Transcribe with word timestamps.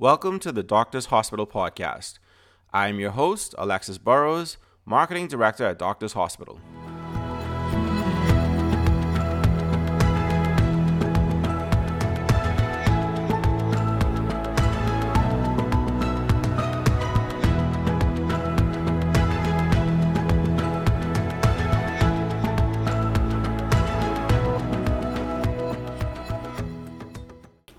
Welcome 0.00 0.38
to 0.40 0.52
the 0.52 0.62
Doctors 0.62 1.06
Hospital 1.06 1.44
Podcast. 1.44 2.20
I 2.72 2.86
am 2.86 3.00
your 3.00 3.10
host, 3.10 3.52
Alexis 3.58 3.98
Burrows, 3.98 4.56
Marketing 4.86 5.26
Director 5.26 5.64
at 5.66 5.76
Doctors 5.76 6.12
Hospital. 6.12 6.60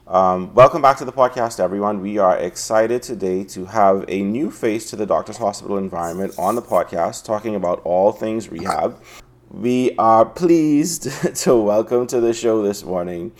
Um, 0.09 0.55
welcome 0.55 0.81
back 0.81 0.97
to 0.97 1.05
the 1.05 1.11
podcast, 1.11 1.59
everyone. 1.59 2.01
We 2.01 2.17
are 2.17 2.35
excited 2.35 3.03
today 3.03 3.43
to 3.43 3.65
have 3.65 4.05
a 4.07 4.23
new 4.23 4.49
face 4.49 4.89
to 4.89 4.95
the 4.95 5.05
Doctors 5.05 5.37
Hospital 5.37 5.77
environment 5.77 6.33
on 6.35 6.55
the 6.55 6.63
podcast, 6.63 7.25
talking 7.25 7.53
about 7.53 7.79
all 7.83 8.11
things 8.11 8.49
rehab. 8.49 8.99
We 9.51 9.95
are 9.99 10.25
pleased 10.25 11.11
to 11.43 11.55
welcome 11.55 12.07
to 12.07 12.19
the 12.19 12.33
show 12.33 12.63
this 12.63 12.83
morning 12.83 13.33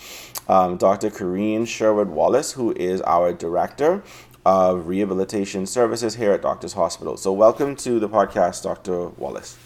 um, 0.47 0.77
Dr. 0.77 1.09
Corrine 1.09 1.67
Sherwood 1.67 2.09
Wallace, 2.09 2.51
who 2.51 2.71
is 2.73 3.01
our 3.01 3.33
Director 3.33 4.03
of 4.45 4.85
Rehabilitation 4.85 5.65
Services 5.65 6.13
here 6.17 6.33
at 6.33 6.43
Doctors 6.43 6.73
Hospital. 6.73 7.17
So, 7.17 7.33
welcome 7.33 7.75
to 7.77 7.99
the 7.99 8.07
podcast, 8.07 8.61
Dr. 8.61 9.07
Wallace. 9.07 9.57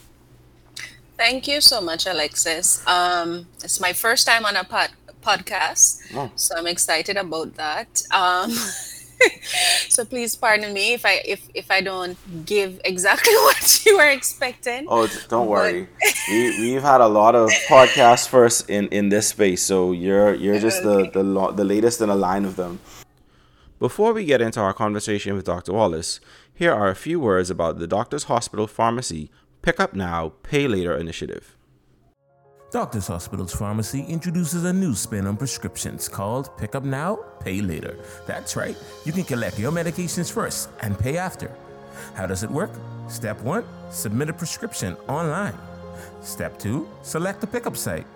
Thank 1.18 1.50
you 1.50 1.60
so 1.60 1.82
much, 1.82 2.06
Alexis. 2.06 2.82
Um, 2.88 3.48
it's 3.62 3.82
my 3.82 3.92
first 3.92 4.26
time 4.26 4.46
on 4.46 4.56
a 4.56 4.64
pod- 4.64 4.92
podcast. 5.24 6.02
Oh. 6.16 6.32
So 6.36 6.56
I'm 6.58 6.68
excited 6.68 7.18
about 7.18 7.56
that. 7.56 8.04
Um, 8.12 8.52
so 9.90 10.06
please 10.06 10.36
pardon 10.36 10.74
me 10.74 10.94
if 10.94 11.06
I 11.06 11.22
if 11.26 11.48
if 11.54 11.72
I 11.72 11.82
don't 11.82 12.18
give 12.46 12.80
exactly 12.86 13.34
what 13.48 13.86
you 13.86 13.98
were 13.98 14.10
expecting. 14.10 14.86
Oh, 14.90 15.08
don't 15.30 15.48
worry. 15.48 15.88
we 16.30 16.60
we've 16.60 16.82
had 16.82 17.02
a 17.02 17.08
lot 17.08 17.36
of 17.36 17.50
podcasts 17.68 18.28
first 18.28 18.70
in 18.70 18.88
in 18.90 19.10
this 19.10 19.28
space, 19.28 19.64
so 19.64 19.92
you're 19.92 20.34
you're 20.34 20.60
just 20.60 20.84
okay. 20.84 21.10
the 21.12 21.24
the 21.24 21.52
the 21.52 21.64
latest 21.64 22.02
in 22.02 22.10
a 22.10 22.16
line 22.16 22.46
of 22.46 22.56
them. 22.56 22.80
Before 23.80 24.14
we 24.14 24.24
get 24.24 24.42
into 24.42 24.62
our 24.62 24.74
conversation 24.74 25.36
with 25.36 25.46
Dr. 25.46 25.74
Wallace, 25.74 26.22
here 26.54 26.72
are 26.72 26.88
a 26.88 26.96
few 26.96 27.20
words 27.20 27.50
about 27.50 27.80
the 27.80 27.88
Doctors 27.88 28.26
Hospital 28.26 28.66
Pharmacy 28.66 29.30
Pick 29.62 29.80
Up 29.80 29.94
Now, 29.94 30.34
Pay 30.44 30.68
Later 30.68 30.96
initiative. 30.96 31.58
Doctors 32.74 33.06
Hospital's 33.06 33.54
Pharmacy 33.54 34.04
introduces 34.10 34.64
a 34.64 34.74
new 34.74 34.96
spin 34.96 35.28
on 35.28 35.38
prescriptions 35.38 36.10
called 36.10 36.50
Pick 36.58 36.74
Up 36.74 36.84
Now, 36.84 37.20
Pay 37.40 37.62
Later. 37.62 38.00
That's 38.26 38.56
right, 38.56 38.76
you 39.06 39.14
can 39.14 39.26
collect 39.26 39.60
your 39.60 39.72
medications 39.72 40.32
first 40.32 40.70
and 40.82 40.98
pay 40.98 41.18
after. 41.18 41.56
How 42.16 42.26
does 42.26 42.42
it 42.42 42.50
work? 42.50 42.72
Step 43.08 43.40
1 43.42 43.64
Submit 43.92 44.30
a 44.32 44.34
prescription 44.34 44.98
online. 45.08 45.54
Step 46.24 46.58
2 46.58 46.90
Select 47.04 47.42
the 47.42 47.46
pickup 47.46 47.78
site. 47.78 48.08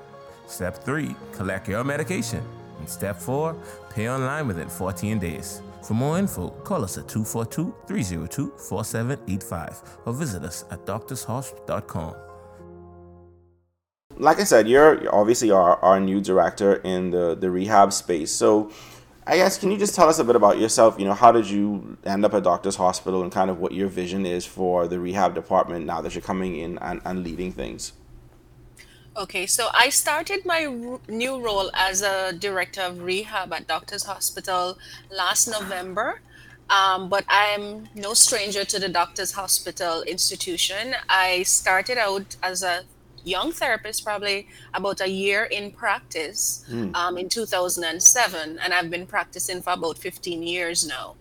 Step 0.47 0.83
3 0.83 1.15
Collect 1.33 1.67
your 1.67 1.83
medication. 1.83 2.43
And 2.79 2.89
step 2.89 3.17
4 3.17 3.55
Pay 3.91 4.09
online 4.09 4.47
within 4.47 4.69
14 4.69 5.19
days. 5.19 5.61
For 5.83 5.93
more 5.93 6.17
info, 6.17 6.49
call 6.63 6.83
us 6.83 6.97
at 6.97 7.07
242 7.07 7.75
302 7.85 8.53
4785 8.57 9.83
or 10.07 10.13
visit 10.13 10.41
us 10.41 10.65
at 10.71 10.83
doctorshosp.com 10.87 12.26
like 14.19 14.39
I 14.39 14.43
said, 14.43 14.67
you're 14.67 15.13
obviously 15.13 15.51
our, 15.51 15.77
our 15.77 15.99
new 15.99 16.21
director 16.21 16.75
in 16.75 17.11
the, 17.11 17.35
the 17.35 17.49
rehab 17.49 17.93
space. 17.93 18.31
So 18.31 18.71
I 19.25 19.37
guess 19.37 19.57
can 19.57 19.71
you 19.71 19.77
just 19.77 19.93
tell 19.93 20.09
us 20.09 20.19
a 20.19 20.23
bit 20.23 20.35
about 20.35 20.57
yourself? 20.57 20.97
You 20.97 21.05
know, 21.05 21.13
how 21.13 21.31
did 21.31 21.49
you 21.49 21.97
end 22.05 22.23
up 22.25 22.33
at 22.33 22.43
Doctors 22.43 22.75
Hospital 22.77 23.23
and 23.23 23.31
kind 23.31 23.49
of 23.49 23.59
what 23.59 23.73
your 23.73 23.87
vision 23.87 24.25
is 24.25 24.45
for 24.45 24.87
the 24.87 24.99
rehab 24.99 25.35
department 25.35 25.85
now 25.85 26.01
that 26.01 26.15
you're 26.15 26.21
coming 26.21 26.55
in 26.57 26.77
and, 26.79 27.01
and 27.03 27.23
leading 27.23 27.51
things? 27.51 27.93
Okay, 29.17 29.47
so 29.47 29.69
I 29.73 29.89
started 29.89 30.45
my 30.45 30.65
r- 30.65 30.99
new 31.09 31.43
role 31.43 31.71
as 31.73 32.03
a 32.03 32.33
director 32.33 32.81
of 32.81 33.01
rehab 33.01 33.51
at 33.51 33.67
Doctors 33.67 34.03
Hospital 34.03 34.77
last 35.11 35.47
November. 35.47 36.21
Um, 36.69 37.09
but 37.09 37.25
I'm 37.27 37.87
no 37.95 38.13
stranger 38.13 38.63
to 38.65 38.79
the 38.79 38.89
Doctors 38.89 39.31
Hospital 39.31 40.03
institution. 40.03 40.95
I 41.09 41.43
started 41.43 41.97
out 41.97 42.35
as 42.43 42.61
a 42.61 42.83
young 43.27 43.51
therapist, 43.51 44.03
probably 44.03 44.47
about 44.73 45.01
a 45.01 45.09
year 45.09 45.43
in 45.43 45.71
practice 45.71 46.65
mm. 46.69 46.95
um, 46.95 47.17
in 47.17 47.29
2007, 47.29 48.59
and 48.59 48.73
I've 48.73 48.89
been 48.89 49.05
practicing 49.05 49.61
for 49.61 49.73
about 49.73 49.97
15 49.97 50.43
years 50.43 50.87
now. 50.87 51.15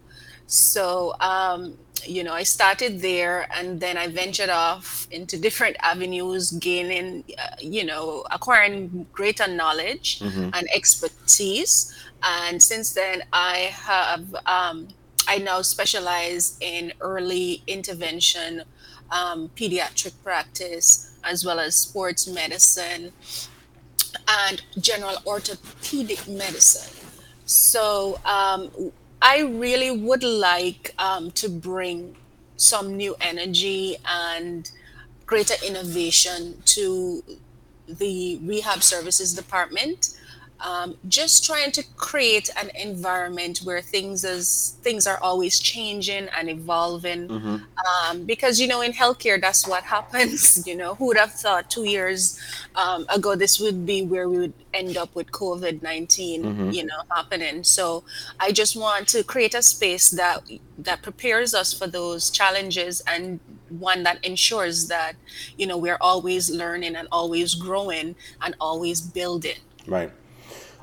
So, 0.47 1.15
um, 1.21 1.77
you 2.05 2.23
know, 2.23 2.33
I 2.33 2.45
started 2.45 3.01
there 3.01 3.47
and 3.57 3.81
then 3.81 3.97
I 3.97 4.09
ventured 4.09 4.51
off 4.51 5.09
into 5.11 5.39
different 5.39 5.77
avenues, 5.81 6.53
gaining, 6.53 7.25
uh, 7.39 7.57
you 7.61 7.85
know, 7.85 8.25
acquiring 8.31 9.07
greater 9.13 9.49
knowledge 9.49 10.21
mm-hmm. 10.21 10.51
and 10.53 10.69
expertise. 10.73 11.95
And 12.23 12.63
since 12.63 12.93
then, 12.93 13.23
I 13.33 13.75
have, 13.75 14.35
um, 14.47 14.89
I 15.29 15.39
now 15.39 15.63
specialize 15.63 16.57
in 16.61 16.93
early 17.01 17.63
intervention, 17.67 18.63
um, 19.11 19.51
pediatric 19.57 20.13
practice, 20.23 21.16
as 21.27 21.45
well 21.45 21.59
as 21.61 21.75
sports 21.75 22.27
medicine 22.27 23.13
and 24.29 24.63
general 24.81 25.17
orthopedic 25.27 26.27
medicine. 26.29 26.93
So 27.45 28.19
um, 28.25 28.71
I 29.21 29.41
really 29.41 29.91
would 29.91 30.25
like 30.25 30.95
um, 30.99 31.31
to 31.33 31.49
bring 31.49 32.17
some 32.57 32.97
new 32.97 33.15
energy 33.21 33.97
and 34.09 34.71
greater 35.27 35.55
innovation 35.67 36.63
to 36.65 37.23
the 37.89 38.41
rehab 38.43 38.83
services 38.83 39.35
department 39.35 40.16
um, 40.61 40.97
just 41.09 41.45
trying 41.45 41.71
to 41.73 41.85
create 41.97 42.49
an 42.57 42.71
environment 42.75 43.59
where 43.59 43.83
things 43.83 44.25
is 44.25 44.77
things 44.83 45.07
are 45.07 45.19
always 45.21 45.59
changing 45.59 46.29
and 46.37 46.49
evolving. 46.49 47.29
Mm-hmm. 47.29 47.57
um, 47.87 48.25
because 48.25 48.61
you 48.61 48.67
know 48.67 48.81
in 48.81 48.93
healthcare 48.93 49.41
that's 49.41 49.67
what 49.67 49.85
happens 49.85 50.67
you 50.67 50.77
know. 50.77 50.95
Who 50.95 51.07
would 51.07 51.17
have 51.19 51.33
thought 51.33 51.71
two 51.71 51.85
years 51.85 52.41
um, 52.75 53.07
ago 53.15 53.35
this 53.35 53.61
would 53.61 53.85
be 53.85 54.05
where 54.05 54.29
we 54.29 54.39
would 54.39 54.53
end 54.73 54.97
up 54.97 55.15
with 55.15 55.31
covid-19 55.31 55.81
mm-hmm. 55.83 56.71
you 56.71 56.85
know 56.85 57.01
happening. 57.15 57.65
So 57.65 58.05
i 58.41 58.53
just 58.53 58.77
want 58.77 59.09
to 59.09 59.25
create 59.25 59.55
a 59.55 59.63
space 59.63 60.11
that 60.11 60.43
that 60.79 61.03
prepares 61.03 61.55
us 61.55 61.73
for 61.73 61.87
those 61.87 62.31
challenges 62.31 63.03
and 63.07 63.41
one 63.69 64.05
that 64.05 64.25
ensures 64.25 64.89
that 64.89 65.15
you 65.59 65.67
know 65.67 65.77
we're 65.77 65.99
always 66.01 66.51
learning 66.51 66.97
and 66.97 67.09
always 67.13 67.55
growing 67.55 68.15
and 68.41 68.55
always 68.61 69.01
building. 69.01 69.57
Right 69.87 70.13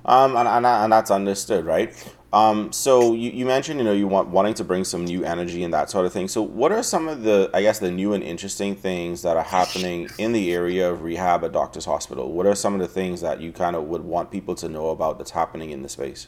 um, 0.05 0.35
and, 0.35 0.47
and, 0.47 0.65
and 0.65 0.91
that's 0.91 1.11
understood, 1.11 1.65
right? 1.65 1.93
Um, 2.33 2.71
so 2.71 3.13
you, 3.13 3.29
you 3.29 3.45
mentioned, 3.45 3.79
you 3.79 3.85
know, 3.85 3.93
you 3.93 4.07
want 4.07 4.29
wanting 4.29 4.55
to 4.55 4.63
bring 4.63 4.83
some 4.83 5.05
new 5.05 5.23
energy 5.23 5.63
and 5.63 5.71
that 5.71 5.91
sort 5.91 6.07
of 6.07 6.11
thing. 6.11 6.27
So 6.27 6.41
what 6.41 6.71
are 6.71 6.81
some 6.81 7.07
of 7.07 7.21
the, 7.21 7.51
I 7.53 7.61
guess, 7.61 7.77
the 7.77 7.91
new 7.91 8.13
and 8.13 8.23
interesting 8.23 8.75
things 8.75 9.21
that 9.21 9.37
are 9.37 9.43
happening 9.43 10.09
in 10.17 10.31
the 10.31 10.51
area 10.51 10.91
of 10.91 11.03
rehab 11.03 11.43
at 11.43 11.51
Doctors 11.51 11.85
Hospital? 11.85 12.33
What 12.33 12.47
are 12.47 12.55
some 12.55 12.73
of 12.73 12.79
the 12.79 12.87
things 12.87 13.21
that 13.21 13.39
you 13.39 13.51
kind 13.51 13.75
of 13.75 13.83
would 13.83 14.01
want 14.03 14.31
people 14.31 14.55
to 14.55 14.67
know 14.67 14.89
about 14.89 15.19
that's 15.19 15.31
happening 15.31 15.69
in 15.69 15.83
the 15.83 15.89
space? 15.89 16.27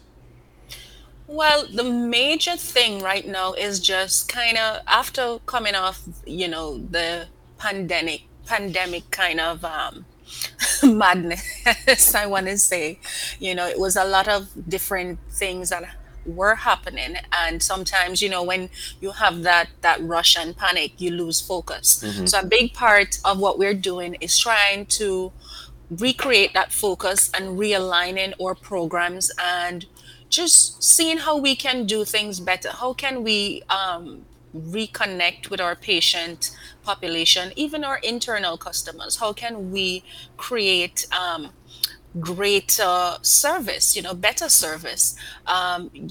Well, 1.28 1.66
the 1.74 1.84
major 1.84 2.56
thing 2.56 3.02
right 3.02 3.28
now 3.28 3.54
is 3.54 3.80
just 3.80 4.30
kind 4.30 4.60
of 4.60 4.84
after 4.86 5.40
coming 5.48 5.74
off, 5.74 6.04
you 6.28 6.48
know, 6.48 6.78
the 6.78 7.30
pandemic, 7.58 8.22
pandemic 8.46 9.10
kind 9.10 9.40
of 9.40 9.66
um, 9.66 10.06
madness, 10.84 12.16
I 12.16 12.26
want 12.26 12.48
to 12.48 12.58
say. 12.58 13.00
You 13.40 13.56
know, 13.56 13.68
it 13.68 13.80
was 13.80 13.96
a 13.96 14.06
lot 14.06 14.28
of 14.28 14.50
different 14.68 15.20
things 15.30 15.70
that 15.70 15.84
were 16.26 16.56
happening 16.56 17.18
and 17.32 17.62
sometimes 17.62 18.22
you 18.22 18.28
know 18.28 18.42
when 18.42 18.68
you 19.00 19.12
have 19.12 19.44
that 19.44 19.70
that 19.82 20.02
rush 20.02 20.36
and 20.36 20.58
panic 20.58 21.00
you 21.00 21.12
lose 21.12 21.40
focus 21.40 22.04
mm-hmm. 22.04 22.26
so 22.26 22.40
a 22.40 22.46
big 22.46 22.74
part 22.74 23.20
of 23.24 23.38
what 23.38 23.60
we're 23.60 23.76
doing 23.76 24.16
is 24.16 24.38
trying 24.38 24.88
to 24.88 25.32
recreate 25.92 26.52
that 26.54 26.74
focus 26.74 27.30
and 27.36 27.60
realigning 27.60 28.34
our 28.44 28.56
programs 28.56 29.32
and 29.40 29.86
just 30.30 30.84
seeing 30.84 31.20
how 31.20 31.38
we 31.38 31.56
can 31.56 31.86
do 31.86 32.04
things 32.04 32.40
better 32.40 32.70
how 32.72 32.92
can 32.92 33.24
we 33.24 33.62
um, 33.70 34.26
reconnect 34.56 35.50
with 35.50 35.60
our 35.60 35.76
patient 35.76 36.56
population, 36.84 37.52
even 37.56 37.84
our 37.84 37.98
internal 37.98 38.58
customers? 38.58 39.18
How 39.18 39.34
can 39.34 39.72
we 39.72 40.04
create 40.38 41.08
um, 41.12 41.52
greater 42.20 43.18
service, 43.22 43.96
you 43.96 44.02
know, 44.02 44.14
better 44.14 44.50
service? 44.50 45.16
Um, 45.46 46.10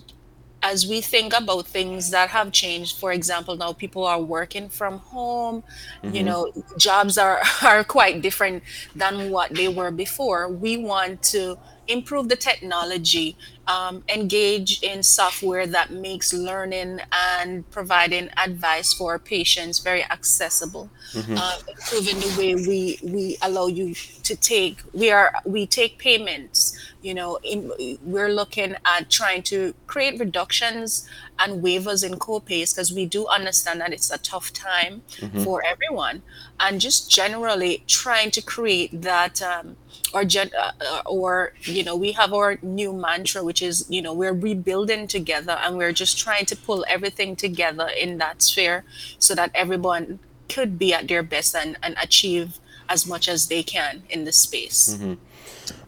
as 0.64 0.86
we 0.86 1.02
think 1.02 1.34
about 1.38 1.66
things 1.66 2.10
that 2.10 2.30
have 2.30 2.50
changed, 2.50 2.98
for 2.98 3.12
example, 3.12 3.54
now 3.54 3.74
people 3.74 4.06
are 4.06 4.20
working 4.20 4.70
from 4.70 4.98
home, 4.98 5.62
mm-hmm. 6.02 6.16
you 6.16 6.22
know, 6.22 6.50
jobs 6.78 7.18
are, 7.18 7.42
are 7.62 7.84
quite 7.84 8.22
different 8.22 8.62
than 8.96 9.30
what 9.30 9.54
they 9.54 9.68
were 9.68 9.90
before. 9.90 10.48
We 10.48 10.78
want 10.78 11.22
to 11.34 11.58
improve 11.86 12.30
the 12.30 12.36
technology, 12.36 13.36
um, 13.66 14.04
engage 14.08 14.82
in 14.82 15.02
software 15.02 15.66
that 15.66 15.90
makes 15.90 16.32
learning 16.32 17.00
and 17.12 17.68
providing 17.70 18.28
advice 18.36 18.92
for 18.92 19.18
patients 19.18 19.78
very 19.78 20.04
accessible, 20.04 20.90
mm-hmm. 21.12 21.36
uh, 21.36 21.58
improving 21.68 22.20
the 22.20 22.34
way 22.38 22.54
we 22.54 22.98
we 23.02 23.36
allow 23.42 23.66
you 23.66 23.94
to 24.22 24.36
take 24.36 24.82
we 24.92 25.10
are 25.10 25.32
we 25.44 25.66
take 25.66 25.98
payments. 25.98 26.78
You 27.02 27.12
know, 27.12 27.38
in, 27.42 27.70
we're 28.02 28.30
looking 28.30 28.76
at 28.86 29.10
trying 29.10 29.42
to 29.44 29.74
create 29.86 30.18
reductions 30.18 31.06
and 31.38 31.62
waivers 31.62 32.02
in 32.02 32.18
co-pays 32.18 32.72
because 32.72 32.94
we 32.94 33.04
do 33.04 33.26
understand 33.26 33.82
that 33.82 33.92
it's 33.92 34.10
a 34.10 34.16
tough 34.16 34.54
time 34.54 35.02
mm-hmm. 35.16 35.44
for 35.44 35.62
everyone, 35.66 36.22
and 36.58 36.80
just 36.80 37.10
generally 37.10 37.84
trying 37.86 38.30
to 38.32 38.42
create 38.42 39.02
that. 39.02 39.42
Um, 39.42 39.76
or 40.12 40.24
gen- 40.24 40.50
uh, 40.58 41.02
or 41.06 41.52
you 41.62 41.82
know 41.82 41.96
we 41.96 42.12
have 42.12 42.32
our 42.32 42.56
new 42.62 42.92
mantra 42.92 43.42
which 43.54 43.62
is 43.62 43.86
you 43.88 44.02
know 44.02 44.12
we're 44.12 44.32
rebuilding 44.32 45.06
together 45.06 45.56
and 45.62 45.78
we're 45.78 45.92
just 45.92 46.18
trying 46.18 46.44
to 46.44 46.56
pull 46.56 46.84
everything 46.88 47.36
together 47.36 47.88
in 47.96 48.18
that 48.18 48.42
sphere 48.42 48.82
so 49.20 49.32
that 49.32 49.48
everyone 49.54 50.18
could 50.48 50.76
be 50.76 50.92
at 50.92 51.06
their 51.06 51.22
best 51.22 51.54
and, 51.54 51.78
and 51.80 51.94
achieve 52.02 52.58
as 52.88 53.06
much 53.06 53.28
as 53.28 53.46
they 53.46 53.62
can 53.62 54.02
in 54.10 54.24
this 54.24 54.38
space 54.40 54.96
mm-hmm. 54.96 55.14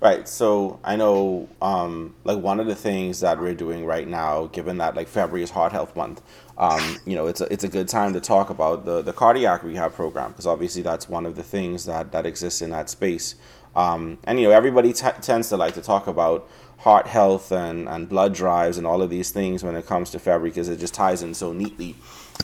Right. 0.01 0.27
So 0.27 0.79
I 0.85 0.97
know, 0.97 1.49
um, 1.61 2.15
like 2.25 2.39
one 2.39 2.61
of 2.61 2.67
the 2.67 2.75
things 2.75 3.21
that 3.21 3.39
we're 3.39 3.55
doing 3.55 3.85
right 3.85 4.09
now, 4.09 4.47
given 4.47 4.79
that 4.79 4.95
like 4.95 5.09
February 5.09 5.43
is 5.43 5.51
Heart 5.51 5.73
Health 5.73 5.95
Month, 5.97 6.23
um, 6.57 6.99
you 7.05 7.15
know, 7.15 7.27
it's 7.27 7.41
a, 7.43 7.53
it's 7.53 7.65
a 7.65 7.69
good 7.69 7.89
time 7.89 8.15
to 8.15 8.21
talk 8.21 8.49
about 8.49 8.87
the, 8.87 9.03
the 9.03 9.13
cardiac 9.13 9.63
rehab 9.63 9.93
program 9.93 10.31
because 10.31 10.47
obviously 10.47 10.83
that's 10.83 11.09
one 11.09 11.27
of 11.27 11.37
the 11.37 11.43
things 11.43 11.85
that 11.85 12.13
that 12.13 12.25
exists 12.25 12.63
in 12.63 12.71
that 12.71 12.89
space. 12.89 13.35
Um, 13.77 14.19
and 14.25 14.41
you 14.41 14.49
know, 14.49 14.55
everybody 14.55 14.93
t- 14.93 15.07
tends 15.21 15.51
to 15.51 15.57
like 15.59 15.75
to 15.75 15.83
talk 15.83 16.07
about 16.07 16.49
heart 16.79 17.07
health 17.07 17.53
and, 17.53 17.89
and 17.89 18.09
blood 18.09 18.35
drives 18.35 18.79
and 18.79 18.87
all 18.87 19.03
of 19.03 19.11
these 19.11 19.31
things 19.31 19.65
when 19.65 19.75
it 19.75 19.87
comes 19.87 20.11
to 20.11 20.19
February 20.19 20.51
because 20.51 20.69
it 20.69 20.79
just 20.79 20.95
ties 20.95 21.23
in 21.23 21.35
so 21.35 21.53
neatly. 21.53 21.95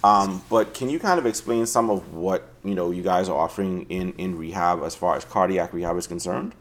Um, 0.02 0.43
but 0.49 0.75
can 0.75 0.88
you 0.88 0.99
kind 0.99 1.19
of 1.19 1.26
explain 1.26 1.67
some 1.67 1.90
of 1.90 2.14
what 2.14 2.49
you 2.64 2.75
know 2.75 2.90
you 2.90 3.02
guys 3.02 3.29
are 3.29 3.38
offering 3.38 3.87
in 3.88 4.12
in 4.14 4.37
rehab 4.37 4.82
as 4.82 4.94
far 4.94 5.17
as 5.17 5.25
cardiac 5.25 5.73
rehab 5.73 5.96
is 5.96 6.06
concerned? 6.06 6.55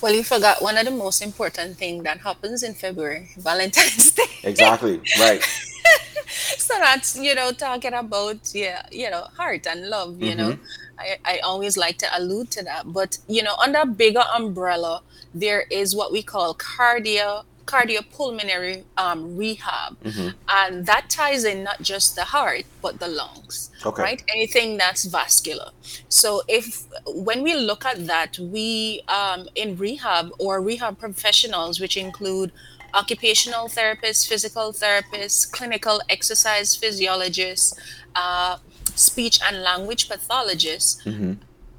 Well, 0.00 0.12
you 0.14 0.22
forgot 0.22 0.62
one 0.62 0.76
of 0.76 0.84
the 0.84 0.90
most 0.90 1.22
important 1.22 1.76
thing 1.76 2.02
that 2.02 2.18
happens 2.18 2.62
in 2.62 2.74
February, 2.74 3.30
Valentine's 3.38 4.12
Day. 4.12 4.22
Exactly 4.42 5.00
right. 5.18 5.42
so 6.58 6.74
that's 6.78 7.16
you 7.16 7.34
know 7.34 7.52
talking 7.52 7.92
about 7.94 8.38
yeah 8.54 8.86
you 8.90 9.10
know 9.10 9.22
heart 9.36 9.66
and 9.66 9.88
love 9.88 10.20
you 10.20 10.34
mm-hmm. 10.34 10.50
know 10.50 10.58
I, 10.98 11.18
I 11.24 11.38
always 11.38 11.76
like 11.76 11.98
to 11.98 12.08
allude 12.16 12.50
to 12.52 12.64
that 12.64 12.92
but 12.92 13.18
you 13.28 13.42
know 13.42 13.54
under 13.62 13.84
bigger 13.84 14.24
umbrella 14.34 15.02
there 15.34 15.64
is 15.70 15.94
what 15.94 16.12
we 16.12 16.22
call 16.22 16.54
cardio 16.54 17.44
cardiopulmonary 17.66 18.84
um, 18.98 19.36
rehab 19.38 19.98
mm-hmm. 20.02 20.28
and 20.48 20.84
that 20.84 21.08
ties 21.08 21.44
in 21.44 21.64
not 21.64 21.80
just 21.80 22.14
the 22.14 22.24
heart 22.24 22.64
but 22.82 23.00
the 23.00 23.08
lungs 23.08 23.70
okay. 23.86 24.02
right 24.02 24.22
anything 24.28 24.76
that's 24.76 25.04
vascular 25.06 25.70
so 26.10 26.42
if 26.46 26.84
when 27.06 27.42
we 27.42 27.54
look 27.54 27.86
at 27.86 28.06
that 28.06 28.38
we 28.38 29.00
um, 29.08 29.48
in 29.54 29.76
rehab 29.76 30.30
or 30.38 30.60
rehab 30.60 30.98
professionals 30.98 31.80
which 31.80 31.96
include 31.96 32.52
occupational 32.94 33.68
therapists, 33.68 34.26
physical 34.26 34.72
therapists, 34.72 35.50
clinical 35.50 36.00
exercise 36.08 36.74
physiologists, 36.76 37.78
uh, 38.14 38.56
speech 38.94 39.40
and 39.44 39.62
language 39.62 40.08
pathologists, 40.08 41.02
mm-hmm. 41.04 41.34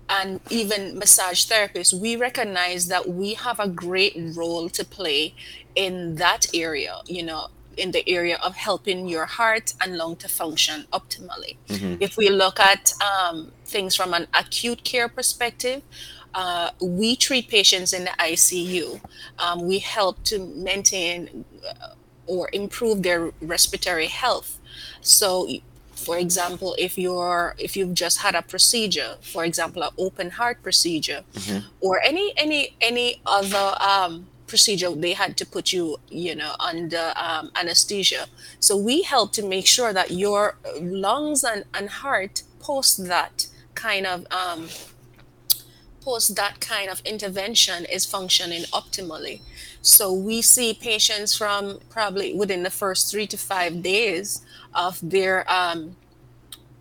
and 0.10 0.40
even 0.50 0.98
massage 0.98 1.46
therapists, 1.46 1.94
we 1.94 2.16
recognize 2.16 2.88
that 2.88 3.08
we 3.10 3.34
have 3.34 3.60
a 3.60 3.68
great 3.68 4.16
role 4.36 4.70
to 4.70 4.84
play 4.86 5.34
in 5.76 6.16
that 6.16 6.46
area, 6.54 7.02
you 7.06 7.24
know, 7.24 7.48
in 7.78 7.92
the 7.92 8.08
area 8.08 8.38
of 8.42 8.56
helping 8.56 9.08
your 9.08 9.26
heart 9.26 9.74
and 9.82 9.98
lung 9.98 10.16
to 10.18 10.30
function 10.30 10.86
optimally. 10.94 11.58
Mm-hmm. 11.68 11.96
If 12.00 12.18
we 12.18 12.30
look 12.30 12.60
at 12.60 12.94
um, 13.02 13.52
things 13.66 13.96
from 13.96 14.14
an 14.14 14.28
acute 14.34 14.84
care 14.84 15.10
perspective, 15.10 15.82
uh, 16.34 16.72
we 16.82 17.16
treat 17.16 17.50
patients 17.50 17.94
in 17.94 18.04
the 18.04 18.12
ICU. 18.12 19.02
Um, 19.40 19.66
we 19.68 19.80
help 19.80 20.24
to 20.26 20.40
maintain 20.40 21.46
uh, 21.68 21.96
or 22.28 22.50
improve 22.52 23.04
their 23.04 23.32
respiratory 23.42 24.08
health. 24.08 24.60
So, 25.02 25.48
for 25.96 26.18
example, 26.18 26.76
if 26.78 26.98
you're 26.98 27.56
if 27.58 27.76
you've 27.76 27.94
just 27.94 28.20
had 28.20 28.36
a 28.36 28.42
procedure, 28.42 29.18
for 29.22 29.46
example, 29.46 29.84
an 29.84 29.92
open 29.98 30.30
heart 30.32 30.62
procedure, 30.62 31.24
mm-hmm. 31.34 31.68
or 31.82 32.02
any 32.02 32.34
any 32.38 32.76
any 32.82 33.22
other 33.26 33.76
um, 33.80 34.28
procedure 34.48 34.92
they 34.92 35.14
had 35.14 35.36
to 35.38 35.46
put 35.46 35.74
you 35.74 35.98
you 36.10 36.36
know 36.36 36.54
under 36.60 37.12
um, 37.16 37.50
anesthesia 37.56 38.28
so 38.60 38.78
we 38.78 39.02
help 39.02 39.32
to 39.34 39.44
make 39.44 39.66
sure 39.66 39.92
that 39.92 40.12
your 40.12 40.56
lungs 40.80 41.44
and, 41.44 41.66
and 41.74 41.90
heart 41.90 42.44
post 42.60 43.08
that 43.08 43.48
kind 43.74 44.06
of 44.06 44.26
um, 44.32 44.68
post 46.06 46.36
that 46.36 46.60
kind 46.60 46.90
of 46.90 47.02
intervention 47.04 47.84
is 47.86 48.06
functioning 48.06 48.62
optimally. 48.66 49.42
So 49.82 50.14
we 50.14 50.42
see 50.42 50.74
patients 50.74 51.36
from 51.36 51.80
probably 51.90 52.34
within 52.36 52.62
the 52.64 52.70
first 52.70 53.12
three 53.12 53.28
to 53.28 53.38
five 53.38 53.82
days 53.82 54.46
of 54.76 55.00
their 55.02 55.52
um, 55.52 55.96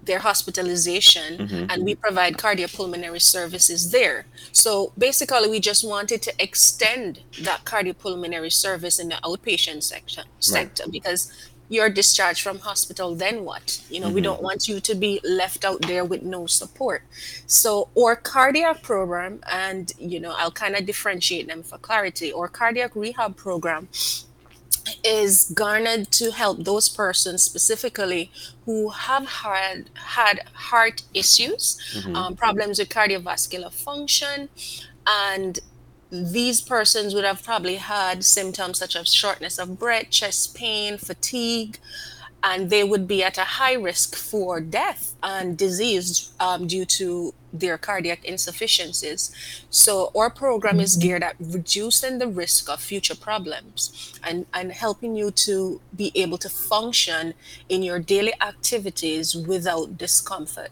their 0.07 0.19
hospitalization 0.19 1.39
mm-hmm. 1.39 1.67
and 1.71 1.85
we 1.85 1.95
provide 1.95 2.37
cardiopulmonary 2.37 3.21
services 3.21 3.91
there. 3.91 4.27
So 4.53 4.93
basically 4.99 5.49
we 5.49 5.61
just 5.61 5.87
wanted 5.87 6.23
to 6.23 6.33
extend 6.39 7.21
that 7.43 7.65
cardiopulmonary 7.65 8.53
service 8.53 8.99
in 8.99 9.09
the 9.09 9.17
outpatient 9.17 9.83
section 9.83 10.25
sector 10.41 10.85
right. 10.85 10.93
because 10.93 11.33
you're 11.71 11.89
discharged 11.89 12.43
from 12.43 12.59
hospital 12.59 13.15
then 13.15 13.43
what 13.43 13.81
you 13.89 13.99
know 13.99 14.07
mm-hmm. 14.07 14.17
we 14.17 14.21
don't 14.21 14.43
want 14.43 14.69
you 14.69 14.81
to 14.81 14.95
be 14.95 15.19
left 15.25 15.65
out 15.65 15.81
there 15.83 16.05
with 16.05 16.23
no 16.23 16.47
support 16.47 17.03
so 17.47 17.89
or 17.95 18.15
cardiac 18.15 18.83
program 18.83 19.41
and 19.51 19.93
you 19.99 20.21
know 20.21 20.35
i'll 20.37 20.51
kind 20.51 20.77
of 20.77 20.85
differentiate 20.85 21.49
them 21.49 21.63
for 21.63 21.79
clarity 21.79 22.31
or 22.31 22.49
cardiac 22.49 22.95
rehab 22.95 23.35
program 23.35 23.89
is 25.03 25.51
garnered 25.55 26.11
to 26.11 26.31
help 26.31 26.65
those 26.65 26.89
persons 26.89 27.43
specifically 27.43 28.31
who 28.65 28.91
have 28.91 29.27
had 29.27 29.91
had 29.95 30.41
heart 30.53 31.03
issues 31.15 31.79
mm-hmm. 31.95 32.15
um, 32.17 32.37
problems 32.37 32.79
with 32.79 32.89
cardiovascular 32.89 33.73
function 33.73 34.49
and 35.07 35.61
these 36.11 36.61
persons 36.61 37.15
would 37.15 37.25
have 37.25 37.43
probably 37.43 37.77
had 37.77 38.25
symptoms 38.25 38.79
such 38.79 38.95
as 38.95 39.13
shortness 39.13 39.59
of 39.59 39.79
breath, 39.79 40.11
chest 40.11 40.55
pain, 40.55 40.97
fatigue, 40.97 41.79
and 42.45 42.69
they 42.69 42.85
would 42.85 43.09
be 43.09 43.25
at 43.25 43.39
a 43.39 43.45
high 43.59 43.73
risk 43.73 44.15
for 44.15 44.61
death 44.61 45.15
and 45.23 45.57
disease 45.57 46.31
um, 46.39 46.67
due 46.67 46.85
to 46.85 47.33
their 47.55 47.79
cardiac 47.79 48.23
insufficiencies. 48.25 49.35
So, 49.71 50.11
our 50.15 50.29
program 50.29 50.79
is 50.79 50.97
geared 50.97 51.23
at 51.23 51.37
reducing 51.41 52.19
the 52.19 52.29
risk 52.29 52.69
of 52.69 52.81
future 52.81 53.15
problems 53.15 54.13
and, 54.23 54.45
and 54.53 54.73
helping 54.73 55.17
you 55.17 55.31
to 55.31 55.81
be 55.97 56.13
able 56.15 56.37
to 56.39 56.51
function 56.51 57.33
in 57.69 57.83
your 57.83 57.99
daily 57.99 58.35
activities 58.41 59.35
without 59.35 59.97
discomfort 59.97 60.71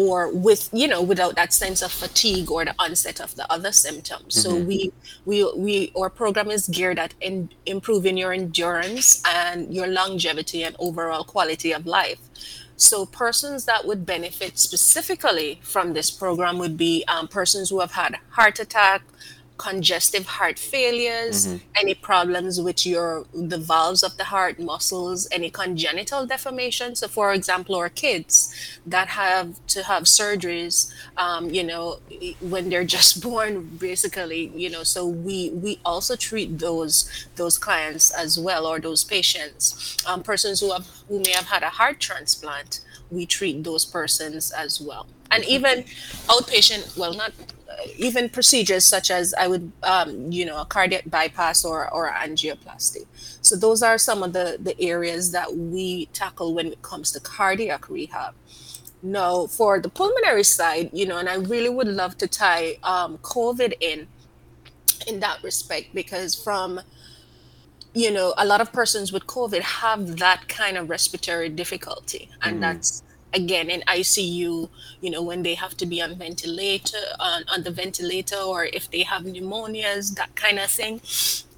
or 0.00 0.32
with 0.32 0.68
you 0.72 0.88
know 0.88 1.02
without 1.02 1.34
that 1.36 1.52
sense 1.52 1.82
of 1.82 1.92
fatigue 1.92 2.50
or 2.50 2.64
the 2.64 2.74
onset 2.78 3.20
of 3.20 3.34
the 3.36 3.46
other 3.52 3.72
symptoms 3.72 4.34
mm-hmm. 4.34 4.50
so 4.50 4.56
we 4.56 4.92
we 5.24 5.36
we 5.56 5.92
our 6.00 6.10
program 6.10 6.50
is 6.50 6.66
geared 6.68 6.98
at 6.98 7.12
in, 7.20 7.48
improving 7.66 8.16
your 8.16 8.32
endurance 8.32 9.22
and 9.28 9.74
your 9.74 9.86
longevity 9.86 10.62
and 10.62 10.74
overall 10.78 11.24
quality 11.24 11.72
of 11.72 11.86
life 11.86 12.20
so 12.76 13.04
persons 13.04 13.66
that 13.66 13.86
would 13.86 14.06
benefit 14.06 14.58
specifically 14.58 15.60
from 15.62 15.92
this 15.92 16.10
program 16.10 16.58
would 16.58 16.76
be 16.78 17.04
um, 17.08 17.28
persons 17.28 17.68
who 17.68 17.80
have 17.80 17.92
had 17.92 18.16
heart 18.30 18.58
attack 18.58 19.02
congestive 19.60 20.26
heart 20.38 20.58
failures, 20.58 21.46
mm-hmm. 21.46 21.58
any 21.82 21.94
problems 21.94 22.58
with 22.66 22.86
your 22.86 23.26
the 23.34 23.58
valves 23.58 24.02
of 24.02 24.16
the 24.16 24.24
heart 24.24 24.58
muscles, 24.58 25.28
any 25.30 25.50
congenital 25.50 26.24
deformation. 26.24 26.88
So, 26.94 27.06
for 27.08 27.34
example, 27.34 27.74
our 27.76 27.90
kids 27.90 28.34
that 28.86 29.08
have 29.08 29.48
to 29.74 29.82
have 29.82 30.04
surgeries, 30.04 30.76
um, 31.18 31.50
you 31.50 31.62
know, 31.62 31.98
when 32.40 32.70
they're 32.70 32.90
just 32.98 33.22
born, 33.28 33.52
basically, 33.78 34.50
you 34.62 34.70
know. 34.70 34.82
So 34.82 35.00
we 35.06 35.50
we 35.50 35.78
also 35.84 36.16
treat 36.16 36.58
those 36.58 36.96
those 37.36 37.58
clients 37.58 38.10
as 38.24 38.38
well, 38.46 38.64
or 38.66 38.80
those 38.80 39.04
patients, 39.04 39.62
um, 40.08 40.22
persons 40.22 40.60
who 40.60 40.72
have 40.72 40.86
who 41.08 41.18
may 41.20 41.32
have 41.32 41.48
had 41.54 41.62
a 41.62 41.72
heart 41.78 42.00
transplant. 42.00 42.80
We 43.10 43.26
treat 43.26 43.64
those 43.64 43.84
persons 43.84 44.52
as 44.52 44.80
well, 44.80 45.06
and 45.30 45.44
even 45.44 45.84
outpatient. 46.28 46.96
Well, 46.96 47.14
not 47.14 47.32
even 47.96 48.28
procedures 48.28 48.84
such 48.84 49.10
as 49.10 49.32
I 49.34 49.46
would, 49.48 49.72
um, 49.82 50.30
you 50.30 50.44
know, 50.44 50.60
a 50.60 50.64
cardiac 50.64 51.08
bypass 51.08 51.64
or, 51.64 51.88
or 51.92 52.10
angioplasty. 52.10 53.06
So 53.40 53.56
those 53.56 53.82
are 53.82 53.96
some 53.96 54.22
of 54.22 54.32
the, 54.32 54.58
the 54.60 54.78
areas 54.80 55.32
that 55.32 55.56
we 55.56 56.06
tackle 56.06 56.52
when 56.54 56.66
it 56.66 56.82
comes 56.82 57.12
to 57.12 57.20
cardiac 57.20 57.88
rehab. 57.88 58.34
Now, 59.02 59.46
for 59.46 59.80
the 59.80 59.88
pulmonary 59.88 60.44
side, 60.44 60.90
you 60.92 61.06
know, 61.06 61.16
and 61.16 61.28
I 61.28 61.36
really 61.36 61.70
would 61.70 61.88
love 61.88 62.18
to 62.18 62.26
tie 62.26 62.76
um, 62.82 63.18
COVID 63.18 63.72
in. 63.80 64.08
in 65.06 65.20
that 65.20 65.42
respect 65.42 65.94
because 65.94 66.34
from 66.34 66.80
you 67.94 68.10
know 68.10 68.34
a 68.38 68.44
lot 68.44 68.60
of 68.60 68.72
persons 68.72 69.12
with 69.12 69.26
covid 69.26 69.60
have 69.60 70.18
that 70.18 70.48
kind 70.48 70.76
of 70.76 70.88
respiratory 70.88 71.48
difficulty 71.48 72.30
and 72.42 72.54
mm-hmm. 72.54 72.60
that's 72.62 73.02
again 73.32 73.70
in 73.70 73.82
ICU, 73.82 74.68
you 75.00 75.10
know, 75.10 75.22
when 75.22 75.42
they 75.42 75.54
have 75.54 75.76
to 75.78 75.86
be 75.86 76.02
on 76.02 76.16
ventilator 76.16 76.98
on, 77.18 77.44
on 77.48 77.62
the 77.62 77.70
ventilator 77.70 78.36
or 78.36 78.64
if 78.64 78.90
they 78.90 79.02
have 79.02 79.22
pneumonias, 79.22 80.14
that 80.16 80.34
kind 80.36 80.58
of 80.58 80.70
thing, 80.70 81.00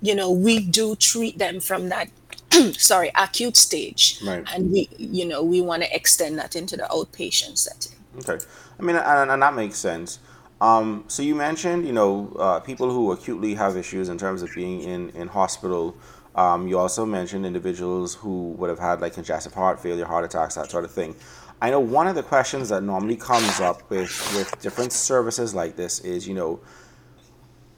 you 0.00 0.14
know, 0.14 0.30
we 0.30 0.60
do 0.60 0.96
treat 0.96 1.38
them 1.38 1.60
from 1.60 1.88
that 1.88 2.08
sorry, 2.76 3.10
acute 3.14 3.56
stage. 3.56 4.20
Right. 4.24 4.44
And 4.54 4.70
we 4.70 4.88
you 4.98 5.26
know, 5.26 5.42
we 5.42 5.60
want 5.60 5.82
to 5.82 5.94
extend 5.94 6.38
that 6.38 6.56
into 6.56 6.76
the 6.76 6.84
outpatient 6.84 7.58
setting. 7.58 7.98
Okay. 8.18 8.44
I 8.78 8.82
mean 8.82 8.96
and, 8.96 9.30
and 9.30 9.42
that 9.42 9.54
makes 9.54 9.78
sense. 9.78 10.18
Um, 10.60 11.04
so 11.08 11.24
you 11.24 11.34
mentioned, 11.34 11.86
you 11.86 11.92
know, 11.92 12.32
uh, 12.38 12.60
people 12.60 12.88
who 12.88 13.10
acutely 13.10 13.54
have 13.54 13.76
issues 13.76 14.08
in 14.08 14.16
terms 14.16 14.42
of 14.42 14.50
being 14.54 14.80
in, 14.82 15.10
in 15.10 15.26
hospital. 15.26 15.96
Um, 16.34 16.66
you 16.66 16.78
also 16.78 17.04
mentioned 17.04 17.44
individuals 17.44 18.14
who 18.14 18.52
would 18.52 18.70
have 18.70 18.78
had 18.78 19.00
like 19.00 19.14
congestive 19.14 19.52
heart 19.54 19.80
failure, 19.80 20.06
heart 20.06 20.24
attacks, 20.24 20.54
that 20.54 20.70
sort 20.70 20.84
of 20.84 20.90
thing. 20.90 21.14
I 21.60 21.70
know 21.70 21.80
one 21.80 22.08
of 22.08 22.14
the 22.14 22.22
questions 22.22 22.70
that 22.70 22.82
normally 22.82 23.16
comes 23.16 23.60
up 23.60 23.88
with, 23.90 24.10
with 24.34 24.60
different 24.60 24.92
services 24.92 25.54
like 25.54 25.76
this 25.76 26.00
is, 26.00 26.26
you 26.26 26.34
know, 26.34 26.60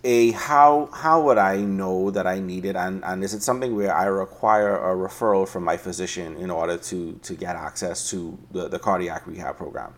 a 0.04 0.32
how 0.32 0.90
how 0.92 1.22
would 1.22 1.38
I 1.38 1.56
know 1.56 2.10
that 2.10 2.26
I 2.26 2.38
need 2.38 2.66
it, 2.66 2.76
and, 2.76 3.02
and 3.04 3.24
is 3.24 3.32
it 3.32 3.42
something 3.42 3.74
where 3.74 3.94
I 3.94 4.04
require 4.04 4.76
a 4.76 4.94
referral 4.94 5.48
from 5.48 5.64
my 5.64 5.78
physician 5.78 6.36
in 6.36 6.50
order 6.50 6.76
to 6.76 7.18
to 7.22 7.34
get 7.34 7.56
access 7.56 8.10
to 8.10 8.38
the, 8.52 8.68
the 8.68 8.78
cardiac 8.78 9.26
rehab 9.26 9.56
program? 9.56 9.94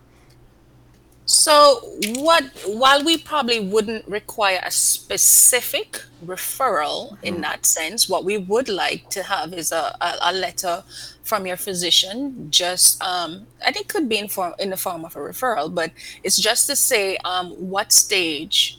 So, 1.27 1.81
what 2.19 2.45
while 2.67 3.05
we 3.05 3.19
probably 3.19 3.59
wouldn't 3.59 4.07
require 4.07 4.61
a 4.65 4.71
specific 4.71 6.01
referral 6.25 7.13
mm-hmm. 7.13 7.27
in 7.27 7.41
that 7.41 7.67
sense, 7.67 8.09
what 8.09 8.25
we 8.25 8.39
would 8.39 8.69
like 8.69 9.11
to 9.11 9.25
have 9.25 9.53
is 9.53 9.73
a, 9.73 9.97
a, 10.01 10.15
a 10.23 10.33
letter 10.33 10.85
from 11.25 11.45
your 11.45 11.57
physician. 11.57 12.47
Just, 12.51 13.03
um, 13.03 13.49
and 13.65 13.77
it 13.77 13.89
could 13.89 14.09
be 14.09 14.19
in 14.19 14.29
form 14.29 14.55
in 14.61 14.71
the 14.71 14.77
form 14.77 15.05
of 15.05 15.17
a 15.17 15.19
referral, 15.19 15.75
but 15.75 15.91
it's 16.23 16.39
just 16.39 16.69
to 16.69 16.77
say 16.77 17.17
um, 17.25 17.51
what 17.51 17.93
stage 17.93 18.79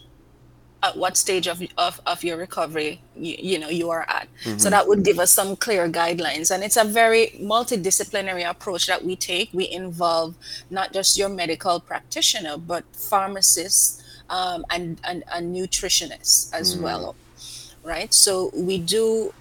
at 0.84 0.96
what 0.96 1.18
stage 1.18 1.48
of, 1.48 1.62
of, 1.78 2.00
of 2.06 2.24
your 2.24 2.38
recovery 2.38 3.02
you, 3.16 3.36
you 3.40 3.60
know 3.60 3.70
you 3.70 3.90
are 3.90 4.06
at 4.08 4.28
mm-hmm. 4.44 4.58
so 4.58 4.70
that 4.70 4.88
would 4.88 5.04
give 5.04 5.20
us 5.20 5.32
some 5.32 5.56
clear 5.56 5.90
guidelines 5.90 6.54
and 6.54 6.64
it's 6.64 6.78
a 6.78 6.84
very 6.84 7.34
multidisciplinary 7.40 8.48
approach 8.48 8.86
that 8.88 9.04
we 9.04 9.16
take 9.16 9.50
we 9.54 9.70
involve 9.72 10.36
not 10.70 10.94
just 10.94 11.18
your 11.18 11.30
medical 11.30 11.80
practitioner 11.80 12.58
but 12.58 12.84
pharmacists 12.94 14.04
um, 14.30 14.66
and, 14.70 15.00
and, 15.04 15.24
and 15.34 15.56
nutritionists 15.56 16.54
as 16.54 16.76
mm. 16.76 16.82
well 16.82 17.16
right 17.84 18.14
so 18.14 18.52
we 18.54 18.78
do 18.78 19.34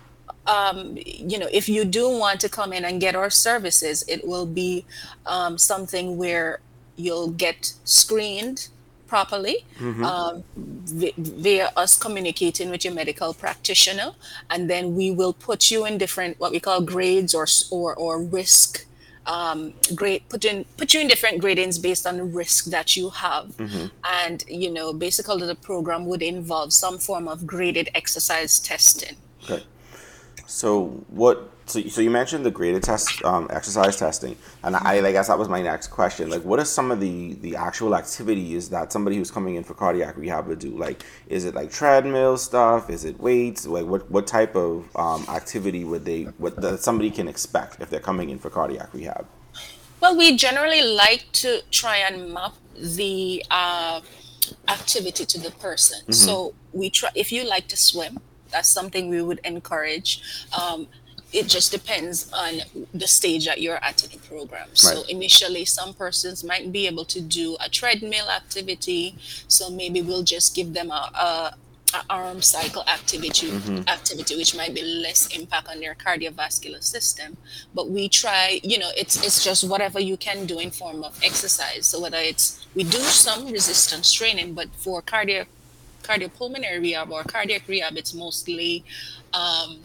um, 0.47 0.97
you 1.05 1.38
know 1.38 1.49
if 1.52 1.69
you 1.69 1.85
do 1.85 2.09
want 2.09 2.40
to 2.40 2.49
come 2.49 2.73
in 2.73 2.85
and 2.85 3.00
get 3.00 3.14
our 3.14 3.31
services 3.31 4.05
it 4.09 4.26
will 4.26 4.47
be 4.47 4.85
um, 5.26 5.59
something 5.59 6.16
where 6.16 6.61
you'll 6.97 7.31
get 7.31 7.75
screened 7.85 8.69
properly 9.16 9.64
mm-hmm. 9.78 10.04
um, 10.04 10.44
via 11.46 11.66
us 11.82 11.92
communicating 12.04 12.68
with 12.73 12.85
your 12.85 12.92
medical 13.02 13.32
practitioner 13.32 14.11
and 14.50 14.68
then 14.73 14.94
we 14.94 15.11
will 15.11 15.32
put 15.49 15.70
you 15.70 15.87
in 15.88 15.96
different 16.04 16.38
what 16.42 16.50
we 16.56 16.61
call 16.61 16.82
grades 16.94 17.32
or 17.38 17.46
or, 17.70 17.88
or 18.04 18.14
risk 18.40 18.85
um, 19.35 19.61
grade 19.94 20.23
put 20.28 20.44
in 20.44 20.56
put 20.76 20.92
you 20.92 21.00
in 21.00 21.08
different 21.08 21.42
gradings 21.42 21.80
based 21.88 22.04
on 22.06 22.14
the 22.18 22.28
risk 22.42 22.66
that 22.76 22.88
you 22.96 23.08
have 23.08 23.46
mm-hmm. 23.56 23.87
and 24.20 24.44
you 24.62 24.70
know 24.76 24.92
basically 24.92 25.46
the 25.46 25.61
program 25.70 26.04
would 26.11 26.23
involve 26.35 26.70
some 26.85 26.99
form 26.99 27.26
of 27.26 27.46
graded 27.46 27.88
exercise 27.94 28.58
testing 28.70 29.16
okay 29.42 29.64
so 30.46 30.68
what 31.23 31.37
so, 31.66 31.80
so 31.82 32.00
you 32.00 32.11
mentioned 32.11 32.46
the 32.46 32.50
graded 32.50 32.85
test 32.85 33.25
um, 33.25 33.49
exercise 33.50 33.96
testing 33.96 34.37
and 34.62 34.76
I, 34.76 35.04
I 35.04 35.12
guess 35.12 35.26
that 35.28 35.38
was 35.38 35.49
my 35.49 35.61
next 35.61 35.88
question. 35.88 36.30
Like 36.30 36.42
what 36.42 36.61
are 36.61 36.64
some 36.64 36.90
of 36.90 37.00
the 37.00 37.35
the 37.35 37.56
actual 37.56 37.94
activities 37.94 38.68
that 38.70 38.92
somebody 38.92 39.16
who's 39.16 39.30
coming 39.30 39.56
in 39.56 39.64
for 39.64 39.75
cardiac 39.75 40.16
rehab 40.16 40.46
would 40.46 40.61
do? 40.61 40.76
Like 40.76 41.04
is 41.26 41.44
it 41.44 41.54
like 41.54 41.70
treadmill 41.70 42.37
stuff? 42.37 42.88
Is 42.88 43.04
it 43.04 43.18
weights? 43.20 43.66
Like 43.66 43.87
what 43.87 44.11
what 44.11 44.26
type 44.26 44.54
of 44.54 44.88
um, 44.96 45.26
activity 45.28 45.85
would 45.85 46.04
they 46.04 46.25
what 46.38 46.56
that 46.56 46.80
somebody 46.80 47.11
can 47.11 47.28
expect 47.28 47.80
if 47.80 47.90
they're 47.90 48.00
coming 48.00 48.30
in 48.30 48.38
for 48.38 48.49
cardiac 48.49 48.94
rehab? 48.94 49.26
Well 50.00 50.16
we 50.16 50.37
generally 50.37 50.82
like 50.82 51.26
to 51.32 51.62
try 51.70 51.96
and 51.99 52.32
map 52.32 52.54
the 52.76 53.44
uh, 53.50 54.00
activity 54.68 55.25
to 55.26 55.40
the 55.40 55.50
person. 55.50 56.00
Mm-hmm. 56.02 56.12
so 56.12 56.54
we 56.73 56.90
try 56.90 57.11
if 57.14 57.32
you 57.32 57.44
like 57.44 57.66
to 57.68 57.76
swim 57.76 58.20
that's 58.50 58.68
something 58.68 59.08
we 59.08 59.23
would 59.23 59.40
encourage. 59.44 60.23
Um, 60.61 60.87
it 61.33 61.49
just 61.49 61.73
depends 61.73 62.30
on 62.33 62.61
the 62.95 63.06
stage 63.06 63.47
that 63.47 63.61
you're 63.61 63.83
at 63.83 64.04
in 64.04 64.11
the 64.11 64.26
program. 64.26 64.68
Right. 64.68 64.78
So 64.78 65.02
initially, 65.09 65.64
some 65.64 65.92
persons 65.95 66.45
might 66.45 66.73
be 66.73 66.87
able 66.87 67.04
to 67.06 67.21
do 67.21 67.56
a 67.64 67.68
treadmill 67.68 68.30
activity. 68.30 69.16
So 69.49 69.71
maybe 69.71 70.02
we'll 70.02 70.23
just 70.23 70.54
give 70.54 70.73
them 70.73 70.90
a, 70.90 71.11
a, 71.14 71.54
arm 72.11 72.42
cycle 72.42 72.85
activity, 72.88 73.49
mm-hmm. 73.49 73.88
activity, 73.88 74.37
which 74.37 74.54
might 74.54 74.75
be 74.75 74.83
less 74.83 75.35
impact 75.35 75.66
on 75.68 75.80
their 75.80 75.95
cardiovascular 75.95 76.83
system. 76.83 77.38
But 77.75 77.88
we 77.88 78.09
try, 78.09 78.61
you 78.62 78.78
know, 78.78 78.90
it's 78.97 79.16
it's 79.25 79.42
just 79.42 79.66
whatever 79.66 79.99
you 79.99 80.18
can 80.18 80.45
do 80.45 80.59
in 80.59 80.71
form 80.71 81.02
of 81.04 81.18
exercise. 81.25 81.87
So 81.87 82.00
whether 82.00 82.18
it's 82.18 82.66
we 82.75 82.85
do 82.85 82.99
some 82.99 83.50
resistance 83.50 84.12
training, 84.12 84.52
but 84.52 84.68
for 84.76 85.00
cardiac 85.00 85.49
cardiopulmonary 86.02 86.80
rehab 86.83 87.11
or 87.11 87.23
cardiac 87.25 87.66
rehab, 87.66 87.97
it's 87.97 88.12
mostly 88.14 88.85
um, 89.33 89.78